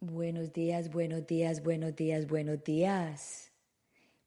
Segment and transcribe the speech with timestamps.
[0.00, 3.50] Buenos días, buenos días, buenos días, buenos días.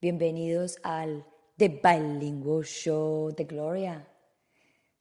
[0.01, 1.25] Bienvenidos al
[1.55, 4.05] The Bilingual Show de Gloria.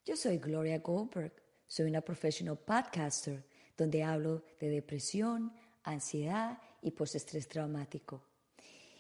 [0.05, 1.33] Yo soy Gloria Goldberg,
[1.67, 3.45] soy una professional podcaster
[3.77, 5.53] donde hablo de depresión,
[5.83, 8.23] ansiedad y postestrés traumático.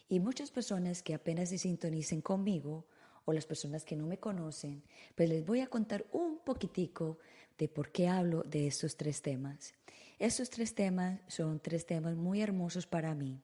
[0.09, 2.87] Y muchas personas que apenas se sintonicen conmigo
[3.27, 4.83] o las personas que no me conocen,
[5.15, 7.19] pues les voy a contar un poquitico
[7.59, 9.75] de por qué hablo de estos tres temas.
[10.19, 13.43] Estos tres temas son tres temas muy hermosos para mí,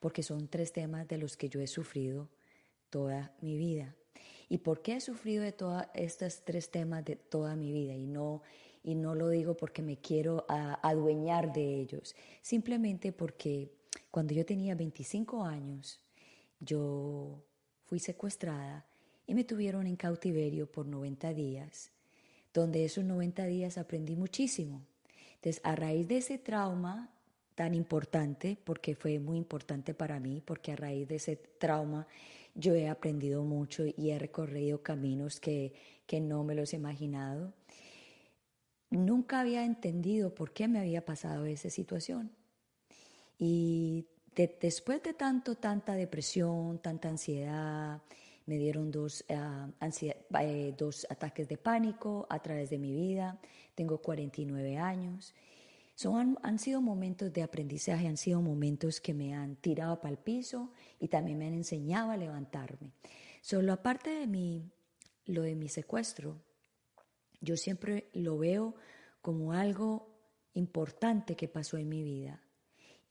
[0.00, 2.28] porque son tres temas de los que yo he sufrido
[2.90, 3.94] toda mi vida.
[4.48, 7.94] ¿Y por qué he sufrido de todos estos tres temas de toda mi vida?
[7.94, 8.42] Y no,
[8.82, 13.70] y no lo digo porque me quiero adueñar de ellos, simplemente porque
[14.10, 16.00] cuando yo tenía 25 años,
[16.58, 17.44] yo
[17.84, 18.89] fui secuestrada
[19.30, 21.92] y me tuvieron en cautiverio por 90 días,
[22.52, 24.82] donde esos 90 días aprendí muchísimo.
[25.36, 27.14] Entonces, a raíz de ese trauma
[27.54, 32.08] tan importante, porque fue muy importante para mí, porque a raíz de ese trauma
[32.56, 35.74] yo he aprendido mucho y he recorrido caminos que,
[36.06, 37.52] que no me los he imaginado.
[38.90, 42.32] Nunca había entendido por qué me había pasado esa situación.
[43.38, 48.02] Y después de tanto, tanta depresión, tanta ansiedad,
[48.50, 49.68] me dieron dos, ah,
[50.40, 53.38] eh, dos ataques de pánico a través de mi vida.
[53.76, 55.36] Tengo 49 años.
[55.94, 60.18] Son, han sido momentos de aprendizaje, han sido momentos que me han tirado para el
[60.18, 62.90] piso y también me han enseñado a levantarme.
[63.40, 64.68] Solo aparte de mi,
[65.26, 66.42] lo de mi secuestro,
[67.40, 68.74] yo siempre lo veo
[69.22, 70.08] como algo
[70.54, 72.42] importante que pasó en mi vida.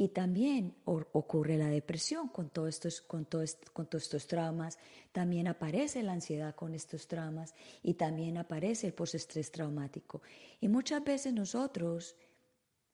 [0.02, 3.28] Y también ocurre la depresión con, todos estos, con,
[3.74, 4.80] con todos estos traumas,
[5.12, 10.22] también aparece la ansiedad con estos traumas y también aparece el postestrés traumático.
[10.62, 12.16] Y muchas veces nosotros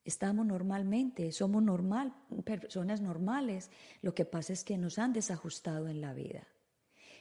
[0.03, 2.11] estamos normalmente, somos normal,
[2.43, 3.69] personas normales,
[4.01, 6.47] lo que pasa es que nos han desajustado en la vida,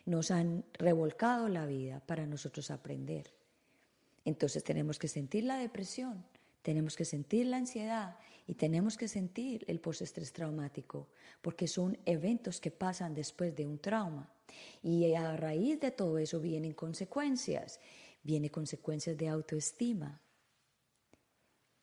[0.06, 3.34] nos han revolcado la vida para nosotros aprender.
[4.24, 6.24] Entonces tenemos que sentir la depresión,
[6.62, 8.16] tenemos que sentir la ansiedad
[8.46, 11.08] y tenemos que sentir el postestrés traumático,
[11.40, 14.30] porque son eventos que pasan después de un trauma.
[14.82, 17.80] Y a raíz de todo eso vienen consecuencias,
[18.22, 20.20] vienen consecuencias de autoestima.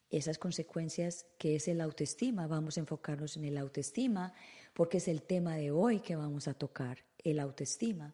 [0.09, 4.33] Esas consecuencias que es el autoestima, vamos a enfocarnos en el autoestima,
[4.73, 8.13] porque es el tema de hoy que vamos a tocar, el autoestima.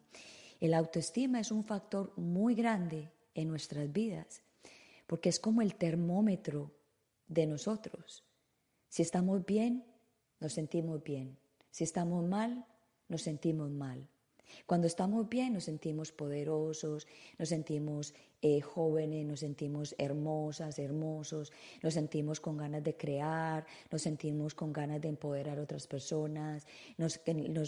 [0.60, 4.42] El autoestima es un factor muy grande en nuestras vidas,
[5.06, 6.72] porque es como el termómetro
[7.26, 8.27] de nosotros.
[8.88, 9.84] Si estamos bien,
[10.40, 11.36] nos sentimos bien.
[11.70, 12.64] Si estamos mal,
[13.08, 14.08] nos sentimos mal.
[14.66, 17.06] Cuando estamos bien nos sentimos poderosos,
[17.38, 24.02] nos sentimos eh, jóvenes, nos sentimos hermosas, hermosos, nos sentimos con ganas de crear, nos
[24.02, 26.66] sentimos con ganas de empoderar a otras personas,
[26.96, 27.20] nos,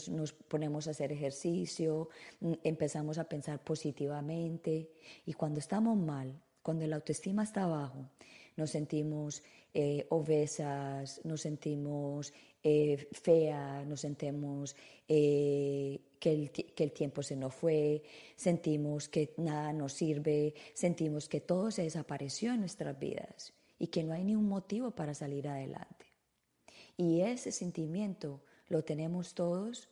[0.09, 2.09] nos ponemos a hacer ejercicio,
[2.41, 4.91] mm, empezamos a pensar positivamente.
[5.27, 8.09] Y cuando estamos mal, cuando la autoestima está abajo,
[8.57, 9.43] nos sentimos
[9.73, 12.33] eh, obesas, nos sentimos
[12.63, 14.77] eh, feas, nos sentimos
[15.09, 18.03] eh, que, el, que, el, tiempo se nos fue,
[18.37, 24.03] sentimos que nada nos sirve, sentimos que todo se desapareció en nuestras vidas y que
[24.03, 26.07] no hay ni un motivo para salir adelante.
[26.97, 29.89] Y ese sentimiento lo tenemos todos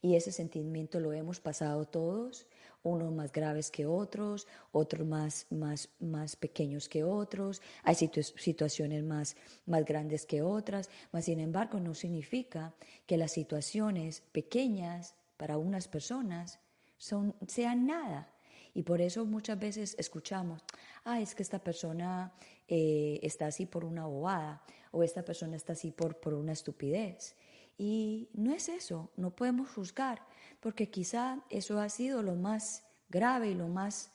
[0.00, 2.46] y ese sentimiento lo hemos pasado todos
[2.82, 9.36] unos más graves que otros, otros más, más, más pequeños que otros, hay situaciones más,
[9.66, 12.74] más grandes que otras, mas sin embargo no significa
[13.06, 16.58] que las situaciones pequeñas para unas personas
[16.96, 18.28] son, sean nada.
[18.72, 20.62] Y por eso muchas veces escuchamos,
[21.04, 22.32] ah, es que esta persona
[22.68, 24.62] eh, está así por una bobada
[24.92, 27.34] o esta persona está así por, por una estupidez.
[27.82, 30.20] Y no es eso, no podemos juzgar,
[30.60, 34.12] porque quizá eso ha sido lo más grave y lo más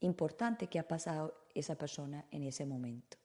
[0.00, 3.18] importante que ha pasado esa persona en ese momento.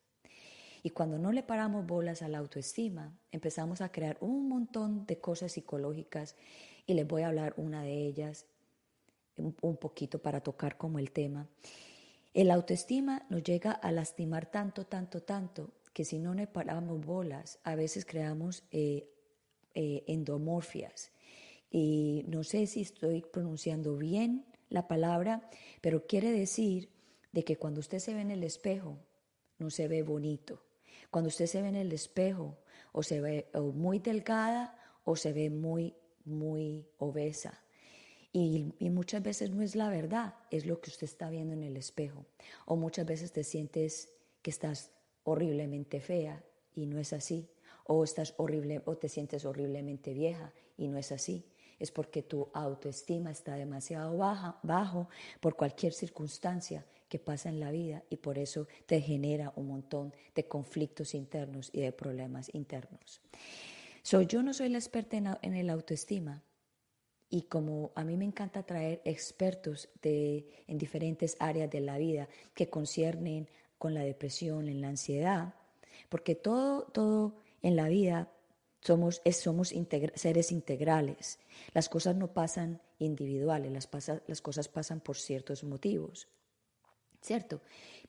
[0.84, 5.22] Y cuando no le paramos bolas a la autoestima, empezamos a crear un montón de
[5.22, 6.36] cosas psicológicas
[6.86, 8.46] y les voy a hablar una de ellas
[9.38, 11.48] un, poquito para tocar como el tema.
[12.34, 17.60] El autoestima nos llega a lastimar tanto, tanto, tanto, que si no le paramos bolas,
[17.64, 19.14] a veces creamos eh,
[19.80, 21.12] eh, endomorfias.
[21.70, 25.48] Y no sé si estoy pronunciando bien la palabra,
[25.82, 26.90] pero quiere decir
[27.32, 28.98] de que cuando usted se ve en el espejo,
[29.60, 30.64] no se ve bonito.
[31.12, 32.58] Cuando usted se ve en el espejo,
[32.92, 35.96] o se ve muy delgada o se ve muy,
[36.26, 37.64] muy obesa.
[38.34, 41.62] Y, y, muchas veces no es la verdad, es lo que usted está viendo en
[41.62, 42.26] el espejo.
[42.66, 44.92] O muchas veces te sientes que estás
[45.24, 46.44] horriblemente fea
[46.74, 47.48] y no es así.
[47.88, 51.46] O estás horrible o te sientes horriblemente vieja y no es así.
[51.80, 57.72] Es porque tu autoestima está demasiado baja, bajo por cualquier circunstancia que pasa en la
[57.72, 63.22] vida y por eso te genera un montón de conflictos internos y de problemas internos.
[64.02, 66.44] So, yo no soy la experta en, en el autoestima,
[67.30, 72.30] y como a mí me encanta traer expertos de, en diferentes áreas de la vida
[72.54, 75.54] que conciernen con la depresión, en la ansiedad,
[76.10, 78.32] porque todo, todo en la vida
[78.82, 79.22] somos,
[80.16, 81.40] seres integrales.
[81.74, 86.28] Las cosas no pasan individuales, las, cosas pasan por ciertos motivos.
[87.22, 87.62] ¿Cierto?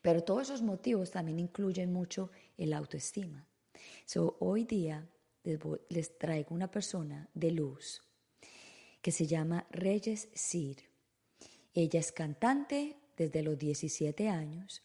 [0.03, 3.45] Pero todos esos motivos también incluyen mucho el autoestima.
[4.05, 5.09] So, hoy día
[5.43, 5.59] les,
[5.89, 8.03] les traigo una persona de luz
[9.03, 10.77] que se llama Reyes Sir.
[11.75, 14.83] Ella es cantante desde los 17 años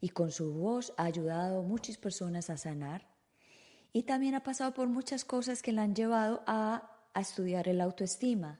[0.00, 3.13] y con su voz ha ayudado a muchas personas a sanar
[3.96, 8.58] y también ha pasado por muchas cosas que la han llevado a, estudiar el autoestima.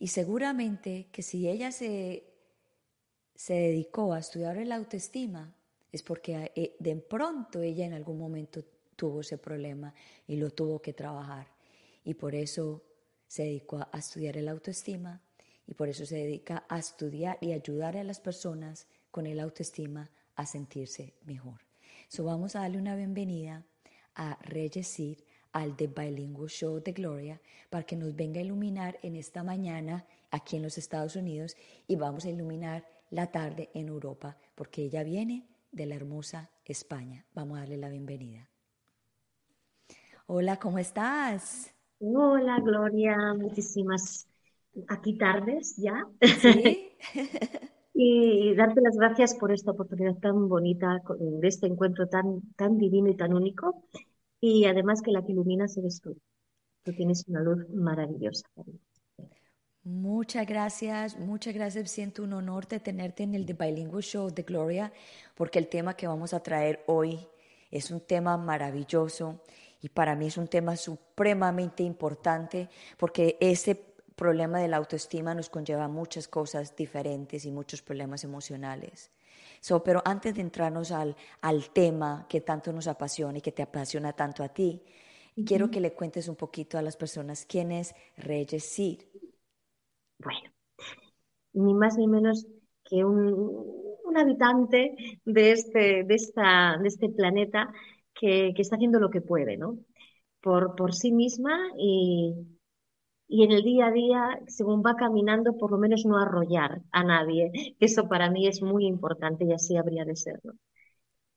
[0.00, 2.24] Y seguramente que si ella se,
[3.36, 5.54] se dedicó a estudiar el autoestima,
[5.92, 8.64] es porque eh, de pronto ella en algún momento
[8.96, 9.94] tuvo ese problema
[10.26, 11.46] y lo tuvo que trabajar.
[12.02, 12.82] Y por eso
[13.28, 15.22] se dedicó a estudiar el autoestima
[15.64, 20.10] y por eso se dedica a estudiar y ayudar a las personas con el autoestima
[20.34, 21.60] a sentirse mejor.
[22.08, 23.64] So vamos a darle una bienvenida
[24.16, 27.40] a Reyesir al The Bilingual Show de Gloria
[27.70, 31.96] para que nos venga a iluminar en esta mañana aquí en los Estados Unidos y
[31.96, 37.24] vamos a iluminar la tarde en Europa porque ella viene de la hermosa España.
[37.34, 38.48] Vamos a darle la bienvenida.
[40.26, 41.72] Hola, ¿cómo estás?
[42.00, 44.26] Hola, Gloria, muchísimas
[44.88, 46.06] aquí tardes ya.
[46.20, 46.90] ¿Sí?
[47.98, 53.08] y darte las gracias por esta oportunidad tan bonita, de este encuentro tan, tan divino
[53.08, 53.84] y tan único.
[54.38, 56.14] Y además que la que ilumina eres tú.
[56.82, 58.46] Tú tienes una luz maravillosa.
[59.82, 61.90] Muchas gracias, muchas gracias.
[61.90, 64.92] Siento un honor de tenerte en el The Bilingual Show de Gloria,
[65.34, 67.18] porque el tema que vamos a traer hoy
[67.70, 69.40] es un tema maravilloso
[69.80, 72.68] y para mí es un tema supremamente importante
[72.98, 79.10] porque ese problema de la autoestima nos conlleva muchas cosas diferentes y muchos problemas emocionales.
[79.84, 84.12] pero antes de entrarnos al, al tema que tanto nos apasiona y que te apasiona
[84.12, 84.82] tanto a ti,
[85.44, 89.06] quiero que le cuentes un poquito a las personas quién es Reyes Sir.
[90.18, 90.50] Bueno,
[91.52, 92.46] ni más ni menos
[92.84, 97.70] que un, un habitante de este, de, esta, de este planeta
[98.14, 99.78] que, está haciendo lo que puede, ¿no?
[100.40, 102.55] Por, por sí misma y,
[103.28, 107.04] y en el día a día, según va caminando, por lo menos no arrollar a
[107.04, 107.74] nadie.
[107.80, 110.54] Eso para mí es muy importante y así habría de serlo.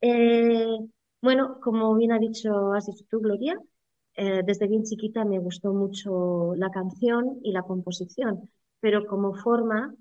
[0.02, 0.78] Eh,
[1.22, 3.60] bueno, como bien ha dicho, has dicho tú, Gloria,
[4.16, 8.50] eh, desde bien chiquita me gustó mucho la canción y la composición,
[8.80, 9.94] pero como forma,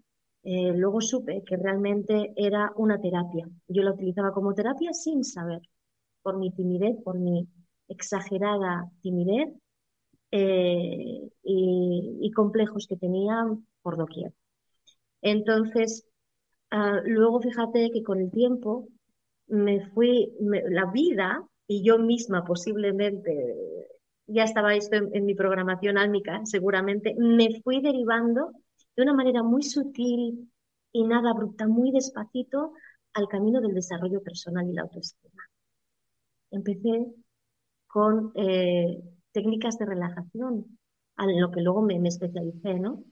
[0.45, 3.49] eh, luego supe que realmente era una terapia.
[3.69, 5.61] Yo la utilizaba como terapia sin saber
[6.23, 7.49] por mi timidez, por mi
[7.89, 9.51] exagerada timidez
[10.31, 13.47] eh, y, complejos que tenía
[13.83, 14.33] por doquier.
[15.23, 16.07] Entonces,
[16.71, 18.89] ah, luego fíjate que con el tiempo
[19.49, 23.33] me fui, la vida y yo misma posiblemente,
[24.27, 28.53] ya estaba esto en, mi programación álmica, seguramente, me fui derivando
[28.97, 30.51] de una manera muy sutil
[30.93, 32.75] y nada abrupta, muy despacito,
[33.15, 35.43] al camino del desarrollo personal y la autoestima
[36.51, 37.07] empecé
[37.87, 40.79] con eh, técnicas de relajación,
[41.17, 43.03] a lo que luego me, especialicé, ¿no?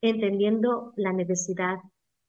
[0.00, 1.78] Entendiendo la necesidad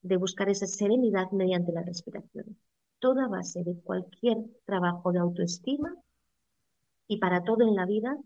[0.02, 2.58] de buscar esa serenidad mediante la respiración.
[3.00, 5.96] Toda base de cualquier trabajo de autoestima
[7.08, 8.18] y para todo en la vida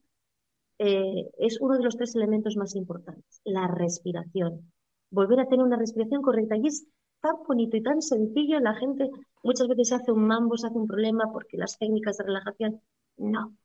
[0.80, 4.72] eh, es uno de los tres elementos más importantes, la respiración.
[5.10, 6.58] Volver a tener una respiración correcta.
[6.58, 6.86] Y es
[7.22, 9.10] tan bonito y tan sencillo, la gente
[9.44, 12.82] muchas veces hace un mambo, se hace un problema porque las técnicas de relajación,
[13.18, 13.56] no,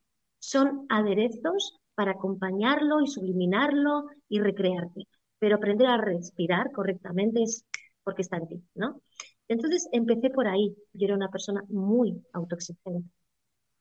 [0.43, 5.07] son aderezos para acompañarlo y subliminarlo y recrearte.
[5.39, 7.65] Pero aprender a respirar correctamente es
[8.03, 9.01] porque está en ti, ¿no?
[9.47, 10.75] Entonces empecé por ahí.
[10.93, 13.09] Yo era una persona muy autoexigente.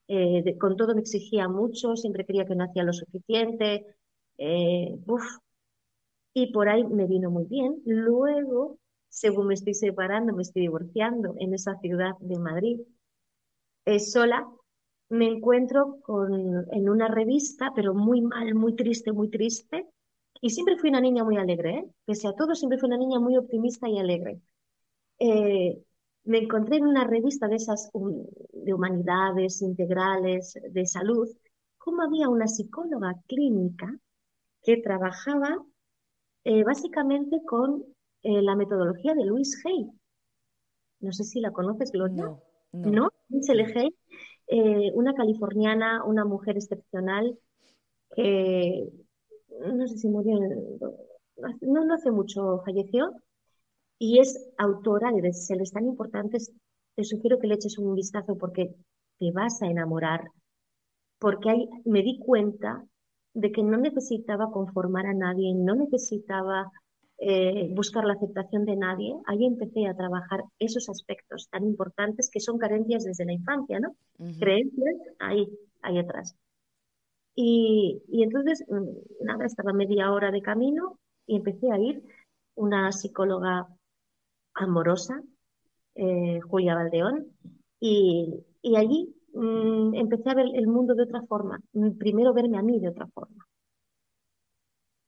[0.09, 3.85] Eh, con todo me exigía mucho, siempre quería que no hacía lo suficiente.
[4.39, 4.97] Eh,
[6.35, 7.83] y por ahí me vino muy bien.
[7.87, 8.79] Luego
[9.09, 12.81] según me estoy separando, me estoy divorciando en esa ciudad de Madrid,
[13.85, 14.47] eh, sola,
[15.13, 16.33] me encuentro con,
[16.73, 19.87] en una revista, pero muy mal, muy triste, muy triste,
[20.41, 21.87] Y siempre fui una niña muy alegre, ¿eh?
[22.07, 24.41] pese a todo, siempre fui una niña muy optimista y alegre.
[25.19, 25.85] Eh,
[26.25, 31.29] me encontré en una revista de esas de humanidades integrales, de salud,
[31.77, 33.95] cómo había una psicóloga clínica
[34.63, 35.63] que trabajaba
[36.45, 37.85] eh, básicamente con
[38.23, 39.91] eh, la metodología de Louise Hay.
[41.01, 42.25] No sé si la conoces, Gloria.
[42.25, 42.43] No,
[42.73, 42.91] no.
[42.91, 43.11] no.
[43.77, 43.95] Hay,
[44.55, 47.39] eh, una californiana, una mujer excepcional
[48.15, 48.87] que
[49.49, 50.39] no sé si murió,
[51.63, 53.13] no, hace mucho falleció,
[53.99, 56.53] y es autora de seres tan importantes.
[56.95, 58.75] Te sugiero que le eches un vistazo porque
[59.19, 60.31] te vas a enamorar,
[61.19, 62.85] porque ahí me di cuenta
[63.33, 66.71] de que no necesitaba conformar a nadie, no necesitaba
[67.23, 69.15] eh, buscar la aceptación de nadie.
[69.27, 73.95] Ahí empecé a trabajar esos aspectos tan importantes que son carencias desde la infancia, ¿no?
[74.39, 75.49] Creencias ahí,
[75.83, 76.37] ahí atrás.
[77.35, 82.03] Y, y, entonces, mm, nada, estaba media hora de camino y empecé a ir
[82.55, 83.69] una psicóloga
[84.55, 85.23] amorosa,
[85.95, 87.29] eh, Julia Valdeón,
[87.81, 91.59] y, y allí Mm, empecé a ver el mundo de otra forma,
[91.99, 93.47] primero verme a mí de otra forma.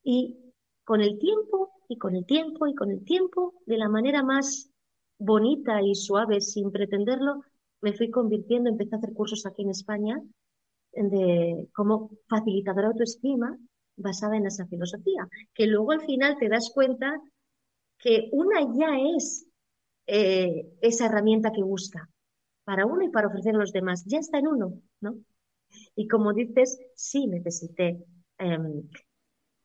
[0.04, 0.36] Y
[0.84, 4.70] con el tiempo, y con el tiempo, y con el tiempo, de la manera más
[5.18, 7.42] bonita y suave, sin pretenderlo,
[7.80, 10.22] me fui convirtiendo, empecé a hacer cursos aquí en España
[10.92, 13.58] de, como facilitadora de autoestima
[13.96, 17.20] basada en esa filosofía, que luego al final te das cuenta
[17.98, 19.46] que una ya es
[20.06, 22.08] eh, esa herramienta que busca,
[22.64, 24.04] para uno y para ofrecer a los demás.
[24.06, 25.16] Ya está en uno, ¿no?
[25.94, 28.04] Y como dices, sí necesité
[28.38, 28.88] em,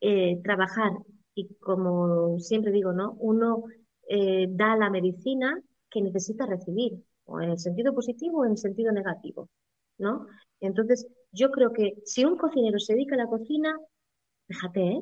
[0.01, 0.91] eh, trabajar
[1.39, 3.13] y como siempre digo, ¿no?
[3.19, 3.63] Uno
[4.07, 8.57] eh, da la medicina que necesita recibir, o en el sentido positivo o en el
[8.57, 9.49] sentido negativo,
[9.97, 10.27] ¿no?
[10.59, 13.77] Entonces, yo creo que si un cocinero se dedica a la cocina,
[14.47, 15.01] fíjate, ¿eh?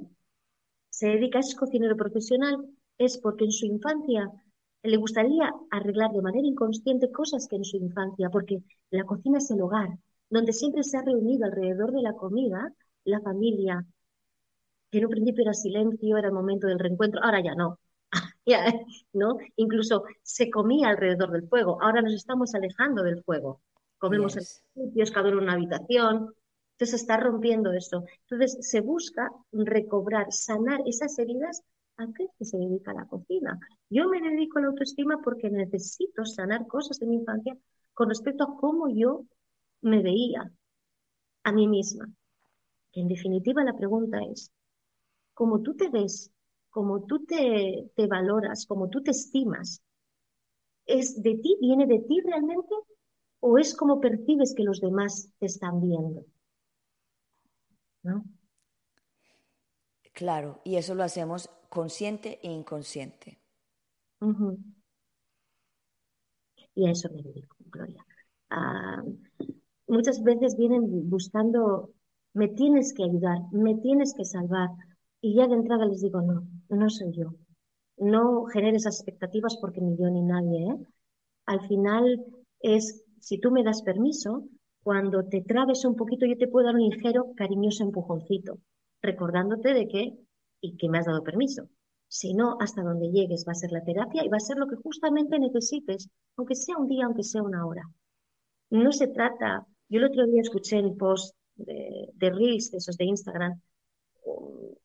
[0.89, 2.57] Se dedica, es cocinero profesional,
[2.97, 4.31] es porque en su infancia
[4.83, 9.49] le gustaría arreglar de manera inconsciente cosas que en su infancia, porque la cocina es
[9.51, 9.89] el hogar,
[10.29, 12.73] donde siempre se ha reunido alrededor de la comida
[13.07, 13.85] la familia,
[14.91, 17.79] que en un principio era silencio, era el momento del reencuentro, ahora ya no.
[19.13, 19.37] ¿no?
[19.55, 23.61] Incluso se comía alrededor del fuego, ahora nos estamos alejando del fuego.
[23.97, 26.33] Comemos en sitios, cada uno en una habitación,
[26.73, 28.03] entonces se está rompiendo esto.
[28.29, 31.63] Entonces se busca recobrar, sanar esas heridas
[31.99, 33.59] ¿A qué se dedica a la cocina?
[33.89, 37.57] Yo me dedico a la autoestima porque necesito sanar cosas de mi infancia
[37.95, 39.25] con respecto a cómo yo
[39.81, 40.51] me veía
[41.43, 42.07] a mí misma.
[42.93, 44.51] en definitiva la pregunta es,
[45.37, 46.31] ¿cómo tú te ves?
[46.71, 48.65] ¿Cómo tú te, te valoras?
[48.65, 49.81] ¿Cómo tú te estimas?
[50.87, 51.55] ¿Es de ti?
[51.61, 52.73] ¿Viene de ti realmente?
[53.41, 56.25] ¿O es como percibes que los demás te están viendo?
[58.03, 58.23] ¿No?
[60.11, 63.39] Claro, y eso lo hacemos consciente e inconsciente.
[66.75, 68.05] Y a eso me dedico, Gloria.
[68.49, 69.03] Ah,
[69.87, 71.91] muchas veces vienen buscando,
[72.33, 74.69] me tienes que ayudar, me tienes que salvar.
[75.27, 77.33] Y ya de entrada les digo, no, no soy yo.
[77.97, 80.59] No generes expectativas porque ni yo ni nadie.
[80.71, 80.77] ¿eh?
[81.47, 82.25] Al final
[82.61, 84.47] es, si tú me das permiso,
[84.83, 88.59] cuando te trabes un poquito, yo te puedo dar un ligero, cariñoso empujoncito
[89.01, 90.17] recordándote de que
[90.61, 91.67] y que me has dado permiso.
[92.07, 94.67] Si no, hasta donde llegues va a ser la terapia y va a ser lo
[94.67, 97.83] que justamente necesites, aunque sea un día, aunque sea una hora.
[98.69, 102.95] No se trata, yo el otro día escuché en post de, de Reels, de esos
[102.95, 103.61] de Instagram,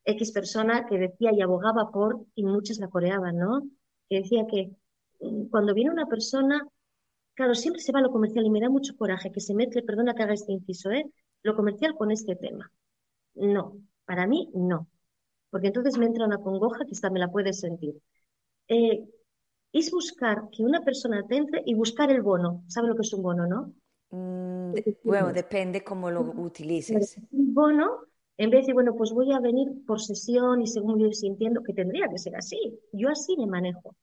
[0.05, 3.63] X persona que decía y abogaba por, y muchos la coreaban, ¿no?
[4.09, 4.71] Que decía que
[5.21, 6.67] mm, cuando viene una persona,
[7.35, 9.83] claro, siempre se va a lo comercial y me da mucho coraje que se mezcle,
[9.83, 11.11] perdona que haga este inciso, ¿eh?
[11.43, 12.71] Lo comercial con este tema.
[13.35, 14.89] No, para mí, no.
[15.51, 17.97] Porque entonces me entra una congoja que esta me la puedes sentir.
[18.69, 19.05] Eh,
[19.73, 22.65] es buscar que una persona te entre y buscar el bono.
[22.69, 23.73] ¿Sabe lo que es un bono, no?
[24.11, 27.19] Mm, bueno, depende cómo lo utilices.
[27.31, 28.01] Un bono,
[28.37, 31.63] en vez de decir, bueno, pues voy a venir por sesión y según yo sintiendo,
[31.63, 32.59] que tendría que ser así.
[32.93, 33.95] Yo así me manejo.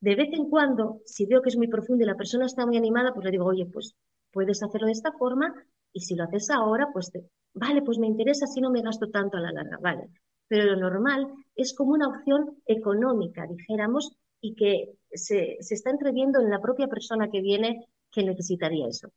[0.00, 2.76] De vez en cuando, si veo que es muy profundo y la persona está muy
[2.76, 3.94] animada, pues le digo, oye, pues
[4.32, 5.54] puedes hacerlo de esta forma
[5.92, 7.10] y si lo haces ahora, pues
[7.54, 10.10] vale, pues me interesa si no me gasto tanto a la larga, vale.
[10.48, 16.50] Pero lo normal es como una opción económica, dijéramos, y que se, está entreviendo en
[16.50, 19.08] la propia persona que viene que necesitaría eso.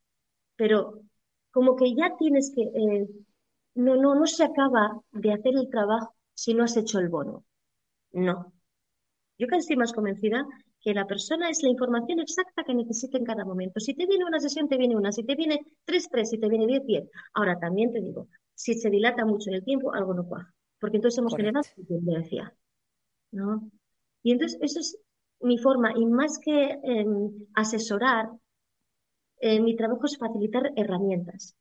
[0.55, 1.01] Pero
[1.51, 3.07] como que ya tienes que, eh,
[3.77, 7.45] no, no, no se acaba de hacer el trabajo si no has hecho el bono.
[8.11, 8.53] No.
[9.37, 10.45] Yo casi estoy más convencida
[10.81, 13.79] que la persona es la información exacta que necesita en cada momento.
[13.79, 15.11] Si te viene una sesión, te viene una.
[15.11, 16.29] Si te viene tres, tres.
[16.29, 17.09] Si te viene diez, diez.
[17.33, 20.53] Ahora, también te digo, si se dilata mucho en el tiempo, algo no cuaja.
[20.79, 22.55] porque entonces hemos generado dependencia,
[23.31, 23.69] ¿no?
[24.23, 24.97] Y entonces eso es
[25.41, 28.29] mi forma, y más que em, asesorar,
[29.39, 31.55] eh, mi trabajo es facilitar herramientas.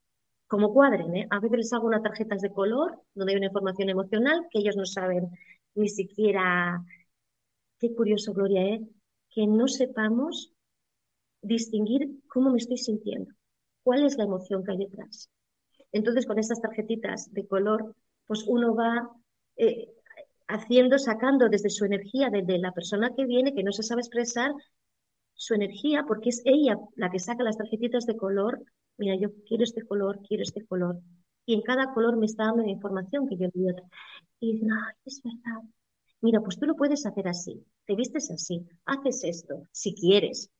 [0.46, 1.26] Como cuadren, ¿eh?
[1.30, 4.76] A veces les hago unas tarjetas de color donde hay una información emocional que ellos
[4.76, 5.28] no saben
[5.74, 6.82] ni siquiera.
[7.78, 8.80] Qué curioso, Gloria, ¿eh?
[9.30, 10.52] Que no sepamos
[11.42, 13.32] distinguir cómo me estoy sintiendo,
[13.82, 15.30] cuál es la emoción que hay detrás.
[15.92, 17.94] Entonces, con estas tarjetitas de color,
[18.26, 19.10] pues uno va
[19.56, 19.88] eh,
[20.48, 24.52] haciendo, sacando desde su energía, desde la persona que viene, que no se sabe expresar,
[25.36, 28.64] su energía, porque es ella la que saca las tarjetitas de color.
[28.98, 30.98] Mira, yo quiero este color, quiero este color.
[31.44, 33.82] Y en cada color me está dando la información que yo le doy.
[34.40, 34.70] Y dicen,
[35.04, 35.62] es verdad.
[36.22, 37.64] Mira, pues tú lo puedes hacer así.
[37.84, 38.66] Te vistes así.
[38.86, 40.50] Haces esto, si quieres.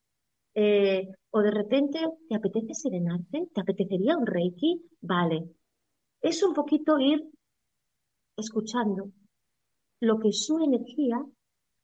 [0.55, 3.49] Eh, o de repente, ¿te apetece serenarte?
[3.53, 4.83] ¿Te apetecería un reiki?
[5.01, 5.49] Vale.
[6.21, 7.25] Es un poquito ir
[8.37, 9.11] escuchando
[10.01, 11.25] lo que su energía,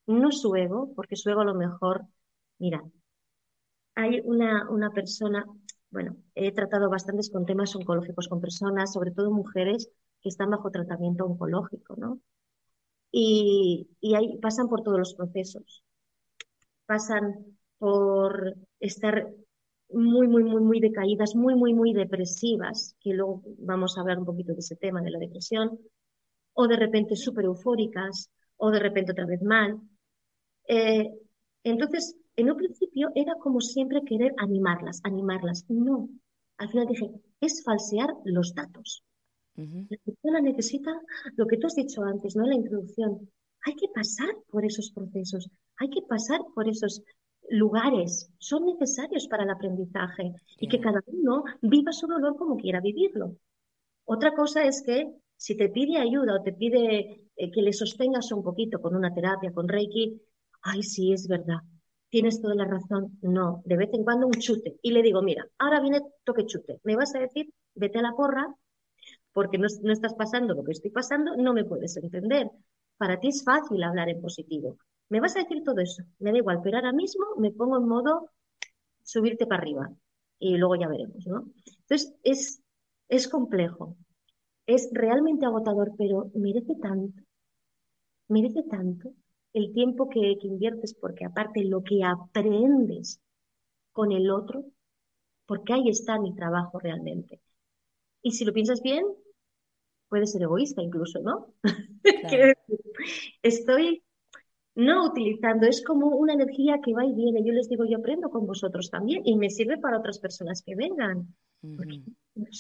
[0.07, 2.07] no su ego, porque su ego a lo mejor
[2.63, 2.81] Mira,
[3.95, 5.47] hay una, una persona,
[5.91, 9.91] bueno, he tratado bastantes con temas oncológicos con personas, sobre todo mujeres
[10.21, 12.21] que están bajo tratamiento oncológico, ¿no?
[13.13, 15.85] Y, y ahí pasan por todos los procesos.
[16.87, 19.29] Pasan por estar
[19.91, 24.25] muy, muy, muy, muy decaídas, muy, muy, muy depresivas, que luego vamos a hablar un
[24.27, 25.79] poquito de ese tema de la depresión,
[26.55, 29.81] o de repente súper eufóricas, o de repente otra vez mal.
[30.69, 31.11] Eh,
[31.65, 35.65] entonces, en un principio era como siempre querer animarlas, animarlas.
[35.69, 36.09] No,
[36.59, 37.11] al final dije,
[37.41, 39.05] es falsear los datos.
[39.55, 40.99] La persona necesita
[41.37, 42.47] lo que tú has dicho antes, ¿no?
[42.47, 43.29] La introducción.
[43.67, 47.03] Hay que pasar por esos procesos, hay que pasar por esos
[47.51, 52.81] lugares, son necesarios para el aprendizaje y que cada uno viva su dolor como quiera
[52.81, 53.37] vivirlo.
[54.05, 58.33] Otra cosa es que si te pide ayuda o te pide eh, que le sostengas
[58.33, 60.21] un poquito con una terapia, con Reiki,
[60.63, 61.59] ay, sí, es verdad,
[62.13, 63.19] tienes toda la razón.
[63.23, 64.77] No, de vez en cuando un chute.
[64.83, 66.79] Y le digo, mira, ahora viene toque chute.
[66.85, 68.55] Me vas a decir, vete a la porra,
[69.33, 72.51] porque no, estás pasando lo que estoy pasando, no me puedes entender.
[72.99, 74.77] Para ti es fácil hablar en positivo.
[75.09, 77.89] Me vas a decir todo eso, me da igual, pero ahora mismo me pongo en
[77.89, 78.31] modo
[79.03, 79.91] subirte para arriba
[80.39, 81.47] y luego ya veremos, ¿no?
[81.81, 82.63] Entonces, es,
[83.09, 83.97] es complejo,
[84.67, 87.23] es realmente agotador, pero merece tanto,
[88.29, 89.15] merece tanto
[89.53, 93.21] el tiempo que, inviertes, porque aparte lo que aprendes
[93.93, 94.65] con el otro,
[95.47, 97.41] porque ahí está mi trabajo realmente.
[98.23, 99.05] Y si lo piensas bien,
[100.09, 101.55] puede ser egoísta incluso, ¿no?
[103.43, 104.03] estoy
[104.75, 107.45] no utilizando, es como una energía que va y viene.
[107.45, 110.75] Yo les digo, yo aprendo con vosotros también y me sirve para otras personas que
[110.75, 111.35] vengan.
[111.61, 112.03] Porque
[112.35, 112.51] una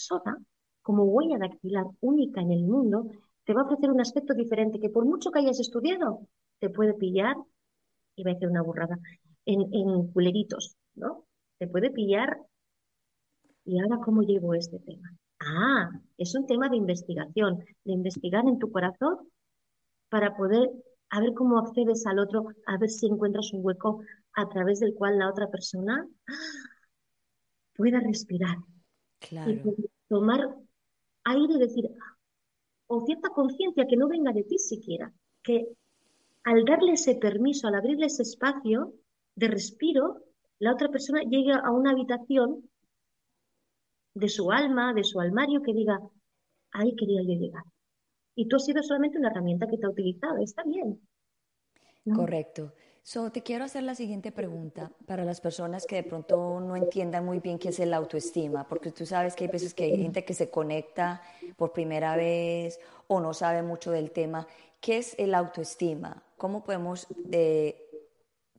[0.83, 3.09] como huella dactilar única en el mundo,
[3.45, 6.29] te va a ofrecer un aspecto diferente que por mucho que hayas estudiado,
[6.63, 7.35] te puede pillar,
[8.15, 8.97] iba a decir una burrada,
[9.47, 11.25] en, en culeritos, ¿no?
[11.59, 12.39] Te puede pillar.
[13.65, 15.11] ¿Y ahora cómo llevo este tema?
[15.41, 19.29] Ah, es un tema de investigación, de investigar en tu corazón
[20.09, 20.71] para poder
[21.11, 24.01] a ver cómo accedes al otro, a ver si encuentras un hueco
[24.35, 26.07] a través del cual la otra persona
[27.75, 28.57] pueda respirar.
[29.19, 29.51] Claro.
[29.51, 29.61] Y
[30.09, 30.57] tomar
[31.25, 31.91] aire y decir,
[32.87, 35.67] o cierta conciencia que no venga de ti siquiera, que
[36.45, 38.95] al darle ese permiso, al abrirle ese espacio
[39.35, 40.23] de respiro,
[40.59, 42.69] la otra persona llega a una habitación
[44.15, 45.99] de su alma, de su almario, que diga,
[46.73, 47.65] ahí quería yo llegar.
[48.35, 51.01] Y tú has sido solamente una herramienta que te ha utilizado, está bien.
[52.15, 52.73] Correcto.
[53.05, 57.25] So, te quiero hacer la siguiente pregunta para las personas que de pronto no entiendan
[57.25, 60.25] muy bien qué es el autoestima, porque tú sabes que hay veces que hay gente
[60.25, 61.21] que se conecta
[61.57, 62.79] por primera vez
[63.09, 64.47] o no sabe mucho del tema.
[64.83, 66.25] ¿Qué es el autoestima?
[66.37, 67.07] ¿Cómo podemos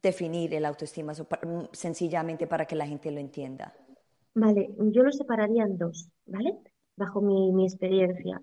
[0.01, 1.13] definir el autoestima
[1.73, 3.73] sencillamente para que la gente lo entienda?
[4.33, 6.55] Vale, yo lo separaría en dos, ¿vale?
[6.95, 8.41] Bajo mi, experiencia.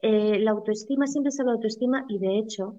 [0.00, 2.78] Eh, la autoestima siempre es la autoestima y de hecho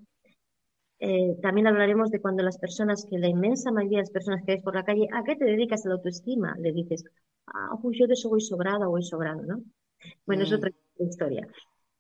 [0.98, 4.54] eh, también hablaremos de cuando las personas, que la inmensa mayoría de las personas que
[4.54, 6.56] ves por la calle, ¿a qué te dedicas a la autoestima?
[6.58, 7.06] Le dices,
[7.46, 9.62] ah, pues yo de eso voy sobrada o voy sobrado, ¿no?
[10.26, 10.56] Bueno, es mm.
[10.56, 11.48] otra historia.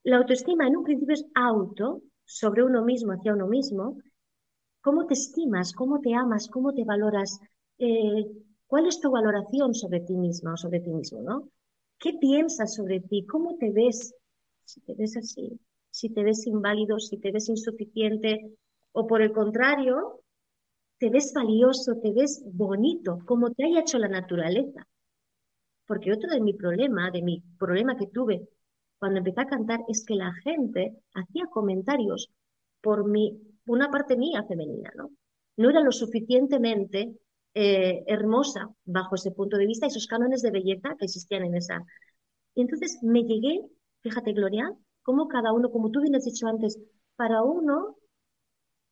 [0.04, 2.02] La autoestima en un principio es auto,
[2.34, 4.00] sobre uno mismo, hacia uno mismo,
[4.82, 7.39] cómo te estimas, cómo te amas, cómo te valoras,
[7.78, 8.26] eh,
[8.65, 11.50] cuál es tu valoración sobre ti misma o sobre ti mismo, ¿no?
[12.00, 13.26] ¿Qué piensas sobre ti?
[13.28, 14.15] ¿Cómo te ves?
[14.65, 15.60] Si te ves así,
[15.91, 18.58] si te ves inválido, si te ves insuficiente,
[18.93, 20.22] o por el contrario,
[20.98, 24.88] te ves valioso, te ves bonito, como te haya hecho la naturaleza.
[25.86, 28.48] Porque otro de mi problema, de mi problema que tuve
[29.04, 32.30] cuando empecé a cantar es que la gente hacía comentarios
[32.80, 35.12] por mi, una parte mía femenina, ¿no?
[35.58, 37.13] No era lo suficientemente
[37.54, 41.84] eh, hermosa bajo ese punto de vista, esos cánones de belleza que existían en esa.
[42.56, 43.60] Y entonces me llegué,
[44.04, 46.80] fíjate Gloria, como cada uno, como tú bien has dicho antes,
[47.18, 47.98] para uno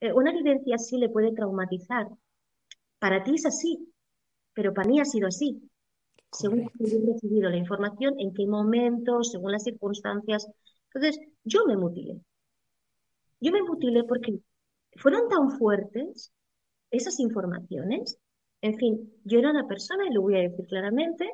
[0.02, 2.10] eh, una vivencia así le puede traumatizar.
[3.00, 3.94] Para ti es así,
[4.54, 5.71] pero para mí ha sido así.
[6.32, 10.48] Según he recibido la información, en qué momento, según las circunstancias.
[10.94, 12.22] Entonces, yo me mutilé.
[13.40, 14.40] Yo me mutilé porque
[14.98, 16.32] fueron tan fuertes
[16.92, 18.18] esas informaciones
[18.62, 21.28] en fin, yo era una persona, y lo voy a decir claramente,